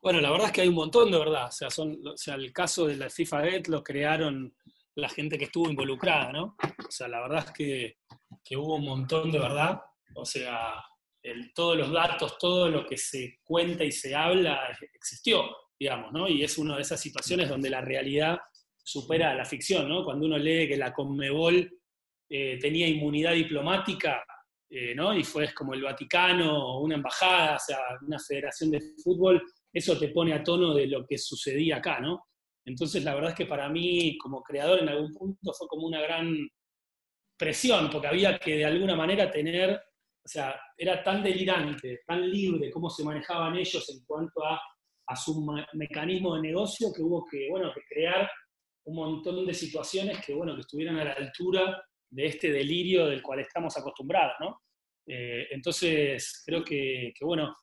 Bueno, 0.01 0.19
la 0.19 0.31
verdad 0.31 0.47
es 0.47 0.53
que 0.53 0.61
hay 0.61 0.67
un 0.67 0.75
montón 0.75 1.11
de 1.11 1.19
verdad. 1.19 1.47
O 1.47 1.51
sea, 1.51 1.69
son, 1.69 1.97
o 2.05 2.17
sea 2.17 2.35
el 2.35 2.51
caso 2.51 2.87
de 2.87 2.97
la 2.97 3.09
FIFA 3.09 3.43
Get 3.43 3.67
lo 3.67 3.83
crearon 3.83 4.53
la 4.95 5.09
gente 5.09 5.37
que 5.37 5.45
estuvo 5.45 5.69
involucrada, 5.69 6.31
¿no? 6.31 6.55
O 6.61 6.91
sea, 6.91 7.07
la 7.07 7.21
verdad 7.21 7.45
es 7.47 7.51
que, 7.51 8.57
hubo 8.57 8.75
un 8.75 8.85
montón 8.85 9.31
de 9.31 9.39
verdad, 9.39 9.81
o 10.15 10.25
sea, 10.25 10.73
todos 11.55 11.77
los 11.77 11.91
datos, 11.91 12.37
todo 12.37 12.69
lo 12.69 12.85
que 12.85 12.97
se 12.97 13.39
cuenta 13.43 13.83
y 13.83 13.91
se 13.91 14.13
habla 14.15 14.59
existió, 14.93 15.43
digamos, 15.79 16.11
¿no? 16.11 16.27
Y 16.27 16.43
es 16.43 16.57
una 16.57 16.75
de 16.75 16.81
esas 16.81 16.99
situaciones 16.99 17.49
donde 17.49 17.69
la 17.69 17.81
realidad 17.81 18.37
supera 18.83 19.31
a 19.31 19.35
la 19.35 19.45
ficción, 19.45 19.87
¿no? 19.87 20.03
Cuando 20.03 20.25
uno 20.25 20.37
lee 20.37 20.67
que 20.67 20.77
la 20.77 20.93
Conmebol 20.93 21.71
eh, 22.29 22.57
tenía 22.59 22.87
inmunidad 22.87 23.33
diplomática, 23.33 24.23
eh, 24.69 24.93
¿no? 24.95 25.15
Y 25.15 25.23
fue 25.23 25.53
como 25.53 25.73
el 25.73 25.81
Vaticano 25.81 26.79
una 26.79 26.95
embajada, 26.95 27.55
o 27.55 27.59
sea, 27.59 27.77
una 28.05 28.19
federación 28.19 28.71
de 28.71 28.81
fútbol, 29.03 29.41
eso 29.71 29.97
te 29.97 30.09
pone 30.09 30.33
a 30.33 30.43
tono 30.43 30.73
de 30.73 30.87
lo 30.87 31.05
que 31.05 31.17
sucedía 31.17 31.77
acá, 31.77 31.99
¿no? 31.99 32.25
Entonces, 32.65 33.03
la 33.03 33.13
verdad 33.13 33.31
es 33.31 33.35
que 33.35 33.45
para 33.45 33.69
mí, 33.69 34.17
como 34.17 34.41
creador, 34.41 34.79
en 34.79 34.89
algún 34.89 35.13
punto 35.13 35.53
fue 35.53 35.67
como 35.67 35.85
una 35.87 36.01
gran 36.01 36.47
presión, 37.37 37.89
porque 37.89 38.07
había 38.07 38.37
que 38.39 38.57
de 38.57 38.65
alguna 38.65 38.95
manera 38.95 39.29
tener, 39.29 39.71
o 39.71 40.27
sea, 40.27 40.59
era 40.77 41.03
tan 41.03 41.21
delirante, 41.21 42.01
tan 42.07 42.29
libre 42.29 42.71
cómo 42.71 42.89
se 42.89 43.03
manejaban 43.03 43.55
ellos 43.57 43.89
en 43.89 44.05
cuanto 44.05 44.43
a, 44.45 44.59
su 45.15 45.45
mecanismo 45.73 46.33
de 46.35 46.41
negocio 46.41 46.87
que 46.95 47.03
hubo 47.03 47.23
que, 47.29 47.47
bueno, 47.51 47.71
que 47.71 47.81
crear 47.87 48.27
un 48.85 48.95
montón 48.95 49.45
de 49.45 49.53
situaciones 49.53 50.23
que, 50.25 50.33
bueno, 50.33 50.55
que 50.55 50.61
estuvieran 50.61 50.97
a 50.97 51.05
la 51.05 51.13
altura 51.13 51.83
de 52.09 52.25
este 52.25 52.51
delirio 52.51 53.07
del 53.07 53.21
cual 53.21 53.39
estamos 53.39 53.75
acostumbrados, 53.77 54.33
¿no? 54.39 54.61
Eh, 55.07 55.47
entonces, 55.51 56.43
creo 56.45 56.63
que, 56.63 57.11
que, 57.17 57.25
bueno, 57.25 57.55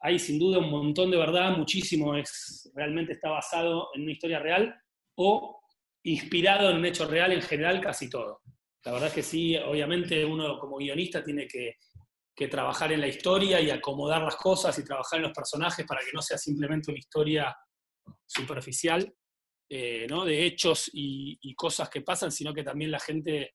hay 0.00 0.18
sin 0.18 0.38
duda 0.38 0.58
un 0.58 0.70
montón 0.70 1.10
de 1.10 1.16
verdad, 1.16 1.56
muchísimo 1.56 2.14
es, 2.14 2.70
realmente 2.74 3.14
está 3.14 3.30
basado 3.30 3.88
en 3.94 4.02
una 4.02 4.12
historia 4.12 4.38
real 4.38 4.74
o 5.16 5.60
inspirado 6.04 6.70
en 6.70 6.76
un 6.76 6.86
hecho 6.86 7.06
real 7.06 7.32
en 7.32 7.42
general, 7.42 7.80
casi 7.80 8.08
todo. 8.08 8.40
La 8.84 8.92
verdad 8.92 9.08
es 9.08 9.14
que 9.14 9.22
sí, 9.22 9.56
obviamente 9.56 10.24
uno 10.24 10.58
como 10.58 10.76
guionista 10.76 11.22
tiene 11.22 11.46
que, 11.48 11.74
trabajar 12.48 12.92
en 12.92 13.00
la 13.00 13.08
historia 13.08 13.60
y 13.62 13.70
acomodar 13.70 14.22
las 14.22 14.36
cosas 14.36 14.78
y 14.78 14.84
trabajar 14.84 15.18
en 15.18 15.22
los 15.22 15.32
personajes 15.32 15.86
para 15.86 16.02
que 16.02 16.12
no 16.12 16.20
sea 16.20 16.36
simplemente 16.36 16.90
una 16.90 16.98
historia 16.98 17.56
superficial, 18.26 19.10
eh, 19.68 20.06
¿no? 20.08 20.24
de 20.24 20.46
hechos 20.46 20.90
y, 20.92 21.54
cosas 21.54 21.88
que 21.88 22.02
pasan, 22.02 22.30
sino 22.30 22.52
que 22.52 22.62
también 22.62 22.90
la 22.90 23.00
gente 23.00 23.54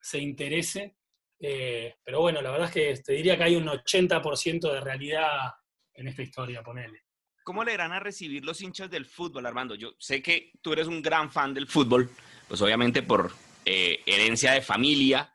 se 0.00 0.18
interese. 0.18 0.96
Eh, 1.38 1.94
pero 2.02 2.20
bueno, 2.20 2.40
la 2.42 2.50
verdad 2.50 2.68
es 2.68 2.74
que 2.74 3.02
te 3.02 3.12
diría 3.12 3.36
que 3.36 3.44
hay 3.44 3.56
un 3.56 3.66
80% 3.66 4.72
de 4.72 4.80
realidad 4.80 5.52
en 5.94 6.08
esta 6.08 6.22
historia, 6.22 6.62
ponele. 6.62 7.04
¿Cómo 7.44 7.62
le 7.62 7.74
irán 7.74 7.92
a 7.92 8.00
recibir 8.00 8.44
los 8.44 8.60
hinchas 8.60 8.90
del 8.90 9.06
fútbol, 9.06 9.46
Armando? 9.46 9.76
Yo 9.76 9.94
sé 9.98 10.20
que 10.20 10.50
tú 10.60 10.72
eres 10.72 10.88
un 10.88 11.00
gran 11.00 11.30
fan 11.30 11.54
del 11.54 11.68
fútbol, 11.68 12.10
pues 12.48 12.60
obviamente 12.60 13.02
por 13.02 13.30
eh, 13.64 14.00
herencia 14.04 14.52
de 14.52 14.62
familia, 14.62 15.32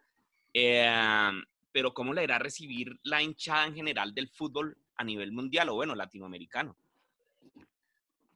eh, 0.54 1.32
pero 1.72 1.94
¿cómo 1.94 2.14
le 2.14 2.24
irá 2.24 2.36
a 2.36 2.40
recibir 2.40 3.00
la 3.04 3.22
hinchada 3.22 3.66
en 3.66 3.76
general 3.76 4.14
del 4.14 4.28
fútbol 4.28 4.78
a 4.98 5.04
nivel 5.04 5.32
mundial 5.32 5.70
o 5.70 5.76
bueno, 5.76 5.96
latinoamericano? 5.96 6.78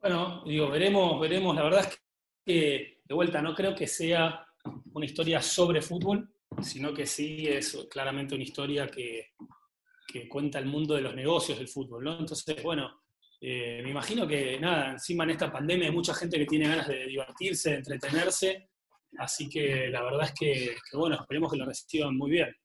Bueno, 0.06 0.44
digo, 0.46 0.70
veremos, 0.70 1.20
veremos. 1.20 1.56
La 1.56 1.64
verdad 1.64 1.80
es 1.80 2.00
que, 2.46 3.02
de 3.04 3.16
vuelta, 3.16 3.42
no 3.42 3.56
creo 3.56 3.74
que 3.74 3.88
sea 3.88 4.46
una 4.94 5.04
historia 5.04 5.42
sobre 5.42 5.82
fútbol, 5.82 6.32
sino 6.62 6.94
que 6.94 7.08
sí 7.08 7.48
es 7.48 7.76
claramente 7.90 8.36
una 8.36 8.44
historia 8.44 8.88
que, 8.88 9.32
que 10.08 10.30
cuenta 10.30 10.60
el 10.60 10.68
mundo 10.68 10.94
de 10.94 11.02
los 11.02 11.16
negocios 11.16 11.58
del 11.58 11.68
fútbol. 11.68 12.08
Entonces, 12.20 12.62
bueno, 12.62 13.02
eh, 13.42 13.82
me 13.84 13.90
imagino 13.90 14.28
que, 14.28 14.60
nada, 14.60 14.92
encima 14.92 15.24
en 15.24 15.32
esta 15.32 15.52
pandemia 15.52 15.88
hay 15.88 15.96
mucha 15.96 16.14
gente 16.14 16.38
que 16.38 16.46
tiene 16.46 16.68
ganas 16.68 16.88
de 16.88 17.08
divertirse, 17.08 17.72
de 17.72 17.78
entretenerse, 17.78 18.70
así 19.18 19.50
que 19.50 19.88
la 19.90 20.04
verdad 20.04 20.26
es 20.26 20.34
que, 20.34 20.76
que 20.88 20.98
bueno, 20.98 21.16
esperemos 21.16 21.52
que 21.52 21.58
lo 21.58 21.66
reciban 21.66 22.16
muy 22.16 22.30
bien. 22.30 22.56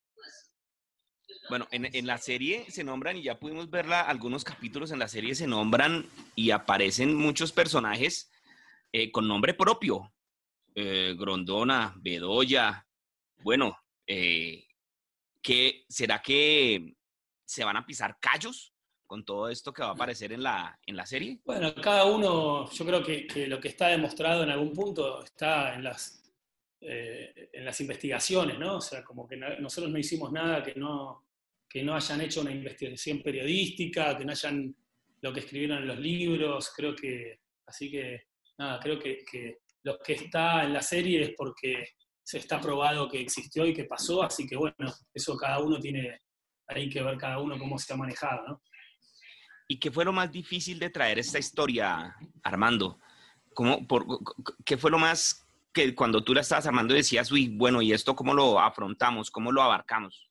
Bueno, 1.50 1.66
en, 1.72 2.06
la 2.06 2.16
serie 2.16 2.70
se 2.70 2.84
nombran, 2.84 3.16
y 3.16 3.22
ya 3.24 3.40
pudimos 3.40 3.68
verla, 3.68 4.02
algunos 4.02 4.44
capítulos 4.44 4.92
en 4.92 5.00
la 5.00 5.08
serie 5.08 5.34
se 5.34 5.48
nombran 5.48 6.06
y 6.36 6.52
aparecen 6.52 7.16
muchos 7.16 7.50
personajes 7.50 8.30
eh, 8.92 9.10
con 9.10 9.26
nombre 9.26 9.52
propio. 9.52 10.12
Eh, 10.76 11.16
Grondona, 11.18 11.92
Bedoya, 11.96 12.86
bueno, 13.42 13.76
eh, 14.06 14.64
¿qué, 15.42 15.86
¿será 15.88 16.22
que 16.22 16.94
se 17.44 17.64
van 17.64 17.76
a 17.76 17.84
pisar 17.84 18.18
callos 18.20 18.72
con 19.08 19.24
todo 19.24 19.48
esto 19.48 19.72
que 19.72 19.82
va 19.82 19.88
a 19.88 19.94
aparecer 19.94 20.32
en 20.32 20.44
la, 20.44 20.78
en 20.86 20.94
la 20.94 21.04
serie? 21.04 21.40
Bueno, 21.44 21.74
cada 21.74 22.04
uno, 22.04 22.70
yo 22.70 22.86
creo 22.86 23.02
que, 23.02 23.26
que 23.26 23.48
lo 23.48 23.58
que 23.58 23.66
está 23.66 23.88
demostrado 23.88 24.44
en 24.44 24.50
algún 24.50 24.72
punto 24.72 25.24
está 25.24 25.74
en 25.74 25.82
las, 25.82 26.32
en 26.80 27.64
las 27.64 27.80
investigaciones, 27.80 28.56
¿no? 28.56 28.76
O 28.76 28.80
sea, 28.80 29.02
como 29.02 29.26
que 29.26 29.36
nosotros 29.36 29.90
no 29.90 29.98
hicimos 29.98 30.30
nada 30.30 30.62
que 30.62 30.76
no, 30.76 31.24
que 31.70 31.84
no 31.84 31.94
hayan 31.94 32.20
hecho 32.20 32.40
una 32.40 32.50
investigación 32.50 33.22
periodística, 33.22 34.18
que 34.18 34.24
no 34.24 34.32
hayan 34.32 34.74
lo 35.22 35.32
que 35.32 35.40
escribieron 35.40 35.78
en 35.78 35.86
los 35.86 35.98
libros, 36.00 36.72
creo 36.74 36.96
que, 36.96 37.40
así 37.66 37.90
que, 37.90 38.24
nada, 38.58 38.80
creo 38.80 38.98
que, 38.98 39.58
lo 39.82 39.98
que 39.98 40.14
está 40.14 40.64
en 40.64 40.74
la 40.74 40.82
serie 40.82 41.22
es 41.22 41.30
porque 41.36 41.90
se 42.22 42.38
está 42.38 42.60
probado 42.60 43.08
que 43.08 43.20
existió 43.20 43.64
y 43.66 43.72
que 43.72 43.84
pasó, 43.84 44.22
así 44.22 44.46
que 44.46 44.56
bueno, 44.56 44.92
eso 45.14 45.36
cada 45.36 45.60
uno 45.60 45.78
tiene 45.78 46.20
ahí 46.66 46.88
que 46.88 47.02
ver 47.02 47.16
cada 47.16 47.38
uno 47.38 47.58
cómo 47.58 47.78
se 47.78 47.92
ha 47.92 47.96
manejado, 47.96 48.46
¿no? 48.46 48.62
¿Y 49.68 49.78
qué 49.78 49.90
fue 49.90 50.04
lo 50.04 50.12
más 50.12 50.30
difícil 50.32 50.78
de 50.78 50.90
traer 50.90 51.20
esta 51.20 51.38
historia, 51.38 52.16
Armando? 52.42 52.98
¿Cómo, 53.54 53.86
por, 53.86 54.04
¿Qué 54.64 54.76
fue 54.76 54.90
lo 54.90 54.98
más 54.98 55.46
que 55.72 55.94
cuando 55.94 56.24
tú 56.24 56.34
la 56.34 56.40
estabas 56.40 56.66
armando 56.66 56.94
decías, 56.94 57.30
uy, 57.30 57.48
bueno, 57.48 57.80
¿y 57.80 57.92
esto 57.92 58.16
cómo 58.16 58.34
lo 58.34 58.58
afrontamos? 58.58 59.30
¿Cómo 59.30 59.52
lo 59.52 59.62
abarcamos? 59.62 60.29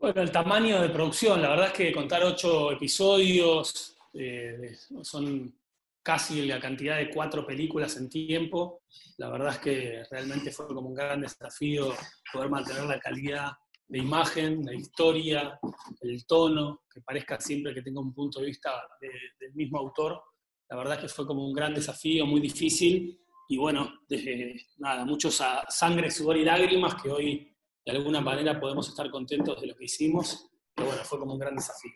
Bueno, 0.00 0.22
el 0.22 0.30
tamaño 0.30 0.80
de 0.80 0.90
producción, 0.90 1.42
la 1.42 1.50
verdad 1.50 1.66
es 1.66 1.72
que 1.72 1.92
contar 1.92 2.22
ocho 2.22 2.70
episodios, 2.70 3.96
eh, 4.14 4.76
son 5.02 5.52
casi 6.00 6.46
la 6.46 6.60
cantidad 6.60 6.98
de 6.98 7.10
cuatro 7.10 7.44
películas 7.44 7.96
en 7.96 8.08
tiempo. 8.08 8.82
La 9.16 9.28
verdad 9.28 9.54
es 9.54 9.58
que 9.58 10.04
realmente 10.08 10.52
fue 10.52 10.68
como 10.68 10.90
un 10.90 10.94
gran 10.94 11.20
desafío 11.20 11.92
poder 12.32 12.48
mantener 12.48 12.84
la 12.84 13.00
calidad 13.00 13.50
de 13.88 13.98
imagen, 13.98 14.64
la 14.64 14.72
historia, 14.72 15.58
el 16.02 16.24
tono, 16.26 16.82
que 16.88 17.00
parezca 17.00 17.40
siempre 17.40 17.74
que 17.74 17.82
tenga 17.82 18.00
un 18.00 18.14
punto 18.14 18.38
de 18.38 18.46
vista 18.46 18.70
del 19.00 19.52
mismo 19.54 19.78
autor. 19.78 20.22
La 20.70 20.76
verdad 20.76 20.94
es 20.94 21.00
que 21.00 21.08
fue 21.08 21.26
como 21.26 21.44
un 21.44 21.52
gran 21.52 21.74
desafío, 21.74 22.24
muy 22.24 22.40
difícil. 22.40 23.20
Y 23.48 23.56
bueno, 23.56 24.02
desde, 24.08 24.64
nada, 24.76 25.04
muchos 25.04 25.42
sangre, 25.70 26.08
sudor 26.08 26.36
y 26.36 26.44
lágrimas 26.44 26.94
que 27.02 27.10
hoy 27.10 27.57
de 27.88 27.96
alguna 27.96 28.20
manera 28.20 28.60
podemos 28.60 28.86
estar 28.86 29.10
contentos 29.10 29.58
de 29.62 29.68
lo 29.68 29.74
que 29.74 29.86
hicimos, 29.86 30.50
pero 30.74 30.88
bueno, 30.88 31.02
fue 31.04 31.18
como 31.18 31.32
un 31.32 31.38
gran 31.38 31.56
desafío. 31.56 31.92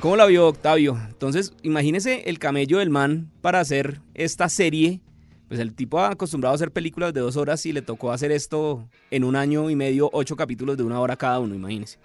¿Cómo 0.00 0.16
la 0.16 0.26
vio 0.26 0.48
Octavio? 0.48 0.98
Entonces, 1.06 1.54
imagínese 1.62 2.28
el 2.28 2.40
camello 2.40 2.78
del 2.78 2.90
man 2.90 3.30
para 3.40 3.60
hacer 3.60 4.00
esta 4.14 4.48
serie. 4.48 5.00
Pues 5.46 5.60
el 5.60 5.76
tipo 5.76 6.00
ha 6.00 6.10
acostumbrado 6.10 6.54
a 6.54 6.56
hacer 6.56 6.72
películas 6.72 7.14
de 7.14 7.20
dos 7.20 7.36
horas 7.36 7.64
y 7.66 7.72
le 7.72 7.82
tocó 7.82 8.10
hacer 8.10 8.32
esto 8.32 8.88
en 9.12 9.22
un 9.22 9.36
año 9.36 9.70
y 9.70 9.76
medio, 9.76 10.10
ocho 10.12 10.34
capítulos 10.34 10.76
de 10.76 10.82
una 10.82 11.00
hora 11.00 11.16
cada 11.16 11.38
uno, 11.38 11.54
imagínese. 11.54 12.00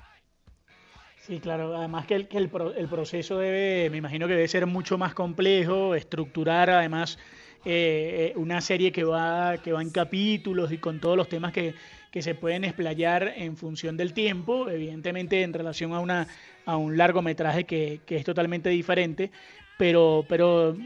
Sí, 1.21 1.39
claro. 1.39 1.75
Además 1.75 2.05
que 2.05 2.13
el, 2.13 2.27
que 2.27 2.37
el, 2.37 2.51
el 2.77 2.87
proceso 2.87 3.39
debe, 3.39 3.89
me 3.89 3.97
imagino 3.97 4.27
que 4.27 4.33
debe 4.33 4.47
ser 4.47 4.67
mucho 4.67 4.99
más 4.99 5.15
complejo, 5.15 5.95
estructurar 5.95 6.69
además 6.69 7.17
eh, 7.65 8.33
una 8.35 8.61
serie 8.61 8.91
que 8.91 9.03
va, 9.03 9.57
que 9.57 9.71
va 9.71 9.81
en 9.81 9.89
capítulos 9.89 10.71
y 10.71 10.77
con 10.77 10.99
todos 10.99 11.17
los 11.17 11.29
temas 11.29 11.53
que, 11.53 11.73
que 12.11 12.21
se 12.21 12.35
pueden 12.35 12.63
explayar 12.63 13.33
en 13.37 13.57
función 13.57 13.97
del 13.97 14.13
tiempo, 14.13 14.69
evidentemente 14.69 15.41
en 15.41 15.53
relación 15.53 15.93
a, 15.93 15.99
una, 15.99 16.27
a 16.65 16.77
un 16.77 16.97
largometraje 16.97 17.63
que, 17.63 18.01
que 18.05 18.17
es 18.17 18.25
totalmente 18.25 18.69
diferente, 18.69 19.31
pero, 19.77 20.25
pero 20.27 20.77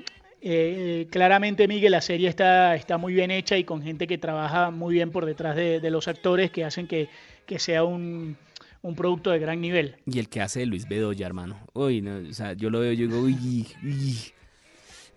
eh, 0.41 1.07
claramente, 1.09 1.67
Miguel, 1.67 1.91
la 1.91 2.01
serie 2.01 2.29
está, 2.29 2.75
está 2.75 2.97
muy 2.97 3.13
bien 3.13 3.31
hecha 3.31 3.57
y 3.57 3.63
con 3.63 3.81
gente 3.81 4.07
que 4.07 4.17
trabaja 4.17 4.71
muy 4.71 4.93
bien 4.93 5.11
por 5.11 5.25
detrás 5.25 5.55
de, 5.55 5.81
los 5.89 6.07
actores 6.07 6.51
que 6.51 6.63
hacen 6.63 6.87
que, 6.87 7.09
que 7.45 7.59
sea 7.59 7.83
un, 7.83 8.37
un, 8.81 8.95
producto 8.95 9.31
de 9.31 9.39
gran 9.39 9.59
nivel. 9.59 9.95
Y 10.05 10.19
el 10.19 10.29
que 10.29 10.41
hace 10.41 10.59
de 10.61 10.67
Luis 10.67 10.87
Bedoya, 10.87 11.25
hermano. 11.25 11.59
Uy, 11.73 12.01
no, 12.01 12.29
o 12.29 12.33
sea, 12.33 12.53
yo 12.53 12.69
lo 12.69 12.79
veo, 12.81 12.93
yo 12.93 13.07
digo, 13.07 13.19
uy, 13.19 13.65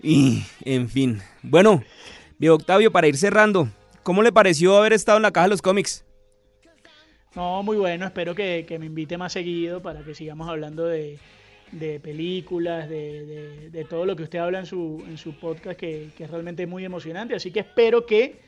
y, 0.03 0.43
en 0.65 0.89
fin. 0.89 1.21
Bueno, 1.43 1.83
Diego 2.39 2.57
Octavio, 2.57 2.91
para 2.91 3.09
ir 3.09 3.17
cerrando, 3.17 3.69
¿Cómo 4.03 4.23
le 4.23 4.33
pareció 4.33 4.77
haber 4.77 4.93
estado 4.93 5.19
en 5.19 5.23
la 5.23 5.31
caja 5.31 5.47
de 5.47 5.51
los 5.51 5.63
cómics? 5.63 6.05
No, 7.35 7.63
muy 7.63 7.77
bueno. 7.77 8.07
Espero 8.07 8.35
que, 8.35 8.65
me 8.79 8.87
invite 8.87 9.19
más 9.19 9.33
seguido 9.33 9.83
para 9.83 10.03
que 10.03 10.15
sigamos 10.15 10.49
hablando 10.49 10.87
de, 10.87 11.19
películas, 12.03 12.89
de, 12.89 13.87
todo 13.89 14.07
lo 14.07 14.17
que 14.17 14.23
usted 14.23 14.39
habla 14.39 14.61
en 14.61 14.67
su, 14.67 15.03
en 15.07 15.19
su 15.19 15.35
podcast, 15.35 15.79
que, 15.79 16.09
es 16.19 16.31
realmente 16.31 16.67
muy 16.67 16.85
emocionante. 16.85 17.35
Así 17.35 17.51
que 17.51 17.61
espero 17.61 18.07
que 18.07 18.41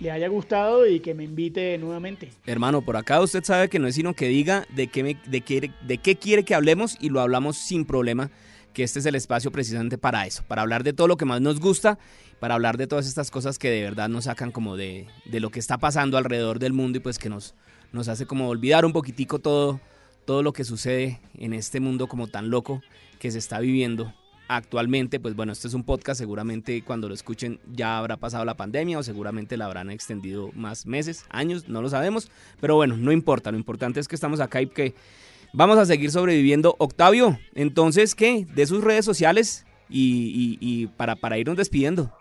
le 0.00 0.10
haya 0.10 0.26
gustado 0.26 0.86
y 0.86 1.00
que 1.00 1.14
me 1.14 1.24
invite 1.24 1.76
nuevamente. 1.78 2.30
Hermano, 2.46 2.82
por 2.82 2.96
acá 2.96 3.20
usted 3.20 3.44
sabe 3.44 3.68
que 3.68 3.78
no 3.78 3.86
es 3.86 3.94
sino 3.94 4.14
que 4.14 4.26
diga 4.26 4.66
de 4.70 4.88
qué, 4.88 5.02
me, 5.02 5.16
de 5.26 5.42
qué, 5.42 5.70
de 5.82 5.98
qué 5.98 6.16
quiere 6.16 6.44
que 6.44 6.54
hablemos 6.54 6.96
y 6.98 7.10
lo 7.10 7.20
hablamos 7.20 7.58
sin 7.58 7.84
problema, 7.84 8.30
que 8.74 8.82
este 8.82 8.98
es 8.98 9.06
el 9.06 9.14
espacio 9.14 9.50
precisamente 9.50 9.96
para 9.96 10.26
eso, 10.26 10.42
para 10.46 10.62
hablar 10.62 10.84
de 10.84 10.92
todo 10.92 11.08
lo 11.08 11.16
que 11.16 11.24
más 11.24 11.40
nos 11.40 11.60
gusta 11.60 11.98
para 12.44 12.56
hablar 12.56 12.76
de 12.76 12.86
todas 12.86 13.06
estas 13.06 13.30
cosas 13.30 13.58
que 13.58 13.70
de 13.70 13.82
verdad 13.82 14.10
nos 14.10 14.24
sacan 14.24 14.52
como 14.52 14.76
de, 14.76 15.06
lo 15.32 15.48
que 15.48 15.58
está 15.58 15.78
pasando 15.78 16.18
alrededor 16.18 16.58
del 16.58 16.74
mundo 16.74 16.98
y 16.98 17.00
pues 17.00 17.18
que 17.18 17.30
nos, 17.30 17.54
nos 17.90 18.08
hace 18.08 18.26
como 18.26 18.50
olvidar 18.50 18.84
un 18.84 18.92
poquitico 18.92 19.38
todo, 19.38 19.80
todo 20.26 20.42
lo 20.42 20.52
que 20.52 20.64
sucede 20.64 21.20
en 21.38 21.54
este 21.54 21.80
mundo 21.80 22.06
como 22.06 22.26
tan 22.26 22.50
loco 22.50 22.82
que 23.18 23.30
se 23.30 23.38
está 23.38 23.60
viviendo 23.60 24.12
actualmente. 24.46 25.20
Pues 25.20 25.34
bueno, 25.34 25.52
este 25.52 25.68
es 25.68 25.72
un 25.72 25.84
podcast, 25.84 26.18
seguramente 26.18 26.82
cuando 26.82 27.08
lo 27.08 27.14
escuchen 27.14 27.60
ya 27.72 27.96
habrá 27.96 28.18
pasado 28.18 28.44
la 28.44 28.58
pandemia 28.58 28.98
o 28.98 29.02
seguramente 29.02 29.56
la 29.56 29.64
habrán 29.64 29.90
extendido 29.90 30.50
más 30.52 30.84
meses, 30.84 31.24
años, 31.30 31.68
no 31.68 31.80
lo 31.80 31.88
sabemos, 31.88 32.30
pero 32.60 32.74
bueno, 32.74 32.96
no 32.98 33.10
importa, 33.10 33.52
lo 33.52 33.56
importante 33.56 34.00
es 34.00 34.06
que 34.06 34.16
estamos 34.16 34.40
acá 34.40 34.60
y 34.60 34.66
que 34.66 34.94
vamos 35.54 35.78
a 35.78 35.86
seguir 35.86 36.10
sobreviviendo. 36.10 36.76
Octavio, 36.78 37.38
entonces, 37.54 38.14
¿qué? 38.14 38.46
De 38.54 38.66
sus 38.66 38.84
redes 38.84 39.04
sociales 39.04 39.64
y, 39.88 40.88
para, 40.96 41.16
para 41.16 41.38
irnos 41.38 41.56
despidiendo. 41.56 42.12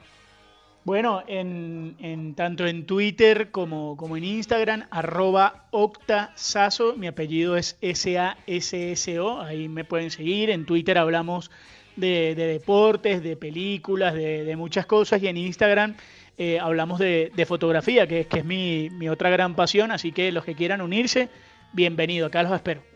Bueno, 0.86 1.24
en, 1.28 2.34
tanto 2.36 2.68
en 2.68 2.86
Twitter 2.86 3.52
como, 3.52 3.96
como 3.96 4.18
en 4.18 4.26
Instagram, 4.26 4.86
arroba 4.92 5.68
octasaso, 5.72 6.96
mi 6.98 7.08
apellido 7.08 7.56
es 7.56 7.78
S-A-S-S-O, 7.80 9.42
ahí 9.42 9.70
me 9.70 9.86
pueden 9.86 10.12
seguir, 10.12 10.50
en 10.50 10.66
Twitter 10.66 10.98
hablamos 10.98 11.52
de, 11.96 12.36
deportes, 12.36 13.24
de 13.24 13.38
películas, 13.38 14.14
de, 14.14 14.54
muchas 14.58 14.86
cosas 14.86 15.24
y 15.24 15.28
en 15.28 15.38
Instagram 15.38 15.96
eh, 16.38 16.60
hablamos 16.60 17.00
de, 17.00 17.46
fotografía, 17.48 18.06
que, 18.06 18.26
que 18.26 18.40
es 18.40 18.46
mi 18.46 19.08
otra 19.08 19.30
gran 19.30 19.56
pasión, 19.56 19.90
así 19.90 20.12
que 20.12 20.34
los 20.34 20.44
que 20.44 20.54
quieran 20.54 20.82
unirse, 20.82 21.30
bienvenido, 21.72 22.28
acá 22.28 22.44
los 22.44 22.52
espero. 22.52 22.93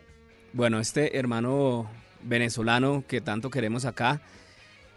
Bueno, 0.58 0.80
este 0.80 1.16
hermano 1.16 1.88
venezolano 2.24 3.04
que 3.06 3.20
tanto 3.20 3.48
queremos 3.48 3.84
acá, 3.84 4.20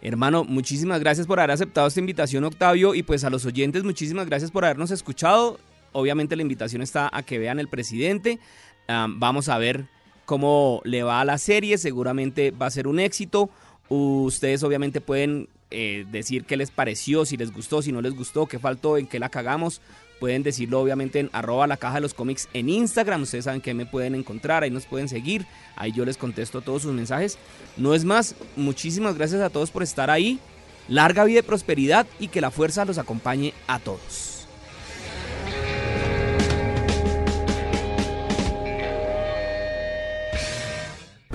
Hermano, 0.02 0.43
muchísimas 0.43 1.00
gracias 1.00 1.28
por 1.28 1.39
haber 1.39 1.52
aceptado 1.52 1.86
esta 1.88 2.00
invitación, 2.00 2.43
Octavio, 2.43 2.95
y 2.95 3.04
pues 3.04 3.24
a 3.24 3.30
los 3.30 3.45
oyentes, 3.45 3.84
muchísimas 3.84 4.26
gracias 4.26 4.49
por 4.49 4.66
habernos 4.66 4.89
escuchado. 4.89 5.59
Obviamente 5.91 6.36
la 6.36 6.41
invitación 6.41 6.82
está 6.82 7.12
a 7.14 7.22
que 7.22 7.38
vean 7.38 7.59
el 7.59 7.68
presidente. 7.68 8.39
vamos 8.88 9.49
a 9.49 9.59
ver 9.59 9.86
cómo 10.26 10.82
le 10.84 11.03
va 11.03 11.22
a 11.22 11.26
la 11.26 11.38
serie, 11.38 11.78
seguramente 11.78 12.49
va 12.49 12.66
a 12.66 12.72
ser 12.72 12.88
un 12.88 12.99
éxito. 12.99 13.51
Ustedes 13.88 14.64
obviamente 14.64 14.99
pueden 14.99 15.47
eh, 15.70 16.07
decir 16.12 16.45
qué 16.45 16.57
les 16.57 16.72
pareció, 16.72 17.24
si 17.24 17.38
les 17.38 17.53
gustó, 17.53 17.84
si 17.84 17.91
no 17.91 18.01
les 18.01 18.16
gustó, 18.16 18.47
qué 18.47 18.57
faltó, 18.57 18.97
en 18.97 19.05
qué 19.05 19.20
la 19.20 19.30
cagamos. 19.30 19.80
Pueden 20.22 20.43
decirlo 20.43 20.80
obviamente 20.80 21.19
en 21.19 21.32
arroba 21.34 21.65
la 21.65 21.78
caja 21.78 21.95
de 21.95 22.01
los 22.01 22.13
cómics 22.13 22.47
en 22.53 22.69
Instagram. 22.69 23.24
Ustedes 23.24 23.45
saben 23.45 23.59
que 23.59 23.74
me 23.74 23.88
pueden 23.88 24.13
encontrar, 24.13 24.61
ahí 24.61 24.69
nos 24.69 24.86
pueden 24.86 25.09
seguir. 25.09 25.47
Ahí 25.76 25.91
yo 25.91 26.05
les 26.05 26.15
contesto 26.15 26.61
todos 26.61 26.84
sus 26.84 26.93
mensajes. 26.93 27.39
No 27.76 27.95
es 27.95 28.05
más, 28.05 28.36
muchísimas 28.55 29.15
gracias 29.15 29.41
a 29.41 29.49
todos 29.49 29.72
por 29.72 29.82
estar 29.82 30.11
ahí. 30.11 30.39
Larga 30.88 31.24
vida 31.24 31.39
y 31.39 31.41
prosperidad 31.41 32.05
y 32.19 32.28
que 32.28 32.39
la 32.39 32.51
fuerza 32.51 32.86
los 32.86 32.99
acompañe 32.99 33.55
a 33.65 33.80
todos. 33.80 34.47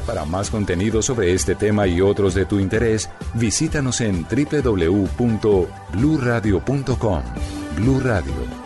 Para 0.07 0.25
más 0.25 0.49
contenido 0.49 1.03
sobre 1.03 1.35
este 1.35 1.57
tema 1.57 1.89
y 1.89 2.01
otros 2.01 2.35
de 2.35 2.47
tu 2.47 2.61
interés, 2.61 3.11
visítanos 3.35 4.01
en 4.01 4.25
www.bluradio.com. 4.31 7.23
Blu 7.77 7.99
Radio, 7.99 8.66